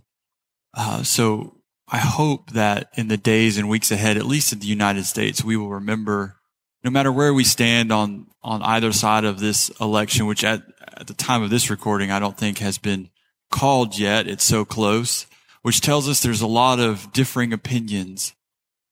Uh, 0.74 1.04
so 1.04 1.58
I 1.88 1.98
hope 1.98 2.52
that 2.52 2.90
in 2.96 3.10
the 3.10 3.18
days 3.18 3.58
and 3.58 3.68
weeks 3.68 3.92
ahead, 3.92 4.18
at 4.18 4.26
least 4.26 4.54
in 4.54 4.60
the 4.60 4.68
United 4.68 5.06
States, 5.06 5.44
we 5.44 5.58
will 5.58 5.70
remember 5.70 6.38
no 6.84 6.90
matter 6.90 7.12
where 7.12 7.34
we 7.34 7.44
stand 7.44 7.92
on, 7.92 8.28
on 8.42 8.62
either 8.64 8.92
side 8.92 9.24
of 9.24 9.40
this 9.40 9.70
election, 9.82 10.26
which 10.26 10.44
at, 10.44 10.64
at 10.98 11.08
the 11.08 11.14
time 11.14 11.44
of 11.44 11.50
this 11.50 11.70
recording, 11.70 12.10
I 12.10 12.20
don't 12.20 12.38
think 12.38 12.58
has 12.60 12.78
been 12.78 13.10
called 13.52 14.00
yet. 14.00 14.28
It's 14.28 14.44
so 14.44 14.66
close, 14.66 15.28
which 15.62 15.82
tells 15.82 16.10
us 16.10 16.22
there's 16.22 16.42
a 16.42 16.48
lot 16.48 16.80
of 16.80 17.12
differing 17.12 17.54
opinions, 17.54 18.34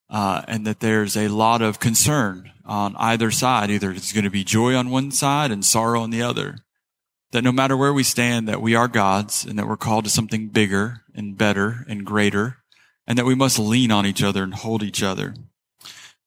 uh, 0.10 0.44
and 0.48 0.68
that 0.68 0.82
there's 0.82 1.16
a 1.18 1.30
lot 1.30 1.62
of 1.62 1.80
concern 1.80 2.52
on 2.66 2.96
either 2.98 3.32
side. 3.32 3.72
Either 3.72 3.92
it's 3.92 4.14
going 4.14 4.24
to 4.24 4.30
be 4.30 4.44
joy 4.44 4.76
on 4.76 4.90
one 4.90 5.12
side 5.12 5.50
and 5.50 5.66
sorrow 5.66 6.02
on 6.02 6.10
the 6.12 6.22
other 6.22 6.58
that 7.32 7.44
no 7.44 7.52
matter 7.52 7.78
where 7.78 7.94
we 7.94 8.04
stand, 8.04 8.48
that 8.48 8.62
we 8.62 8.76
are 8.76 8.88
God's 8.88 9.46
and 9.46 9.58
that 9.60 9.68
we're 9.68 9.78
called 9.78 10.06
to 10.06 10.10
something 10.10 10.48
bigger 10.48 11.04
and 11.14 11.38
better 11.38 11.86
and 11.88 12.06
greater 12.06 12.58
and 13.10 13.18
that 13.18 13.26
we 13.26 13.36
must 13.36 13.58
lean 13.58 13.92
on 13.92 14.06
each 14.06 14.24
other 14.24 14.44
and 14.44 14.54
hold 14.54 14.84
each 14.84 15.02
other. 15.02 15.34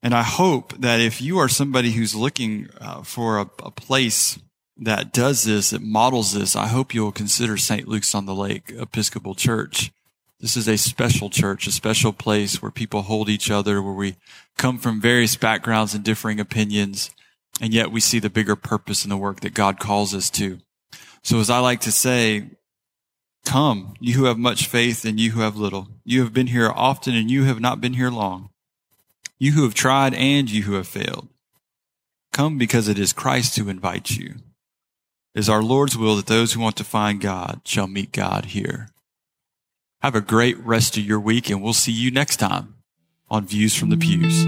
And 0.02 0.14
I 0.14 0.22
hope 0.22 0.80
that 0.80 1.00
if 1.00 1.22
you 1.22 1.38
are 1.38 1.48
somebody 1.48 1.92
who's 1.92 2.14
looking 2.14 2.68
uh, 2.80 3.02
for 3.02 3.38
a, 3.38 3.42
a, 3.62 3.70
place 3.70 4.36
that 4.76 5.12
does 5.12 5.44
this, 5.44 5.70
that 5.70 5.80
models 5.80 6.32
this, 6.32 6.56
I 6.56 6.66
hope 6.66 6.92
you'll 6.92 7.12
consider 7.12 7.56
St. 7.56 7.86
Luke's 7.86 8.16
on 8.16 8.26
the 8.26 8.34
Lake 8.34 8.72
Episcopal 8.76 9.36
Church. 9.36 9.92
This 10.40 10.56
is 10.56 10.66
a 10.66 10.76
special 10.76 11.30
church, 11.30 11.68
a 11.68 11.70
special 11.70 12.12
place 12.12 12.60
where 12.60 12.72
people 12.72 13.02
hold 13.02 13.28
each 13.28 13.48
other, 13.48 13.80
where 13.80 13.92
we 13.92 14.16
come 14.58 14.76
from 14.76 15.00
various 15.00 15.36
backgrounds 15.36 15.94
and 15.94 16.02
differing 16.02 16.40
opinions, 16.40 17.12
and 17.60 17.72
yet 17.72 17.92
we 17.92 18.00
see 18.00 18.18
the 18.18 18.28
bigger 18.28 18.56
purpose 18.56 19.04
in 19.04 19.10
the 19.10 19.16
work 19.16 19.38
that 19.40 19.54
God 19.54 19.78
calls 19.78 20.12
us 20.16 20.30
to. 20.30 20.58
So 21.22 21.38
as 21.38 21.50
I 21.50 21.60
like 21.60 21.80
to 21.82 21.92
say, 21.92 22.50
come, 23.44 23.94
you 24.00 24.14
who 24.14 24.24
have 24.24 24.38
much 24.38 24.66
faith 24.66 25.04
and 25.04 25.20
you 25.20 25.32
who 25.32 25.40
have 25.40 25.56
little. 25.56 25.88
You 26.04 26.22
have 26.22 26.32
been 26.32 26.48
here 26.48 26.70
often 26.70 27.14
and 27.14 27.30
you 27.30 27.44
have 27.44 27.60
not 27.60 27.80
been 27.80 27.94
here 27.94 28.10
long. 28.10 28.50
You 29.38 29.52
who 29.52 29.62
have 29.64 29.74
tried 29.74 30.14
and 30.14 30.50
you 30.50 30.62
who 30.62 30.74
have 30.74 30.88
failed. 30.88 31.28
Come 32.32 32.58
because 32.58 32.88
it 32.88 32.98
is 32.98 33.12
Christ 33.12 33.56
who 33.56 33.68
invites 33.68 34.16
you. 34.16 34.36
It 35.34 35.40
is 35.40 35.48
our 35.48 35.62
Lord's 35.62 35.96
will 35.96 36.16
that 36.16 36.26
those 36.26 36.52
who 36.52 36.60
want 36.60 36.76
to 36.76 36.84
find 36.84 37.20
God 37.20 37.60
shall 37.64 37.86
meet 37.86 38.12
God 38.12 38.46
here. 38.46 38.88
Have 40.00 40.14
a 40.14 40.20
great 40.20 40.58
rest 40.58 40.96
of 40.96 41.04
your 41.04 41.20
week 41.20 41.50
and 41.50 41.62
we'll 41.62 41.72
see 41.72 41.92
you 41.92 42.10
next 42.10 42.36
time 42.36 42.74
on 43.30 43.46
Views 43.46 43.74
from 43.74 43.90
the 43.90 43.96
Pews. 43.96 44.46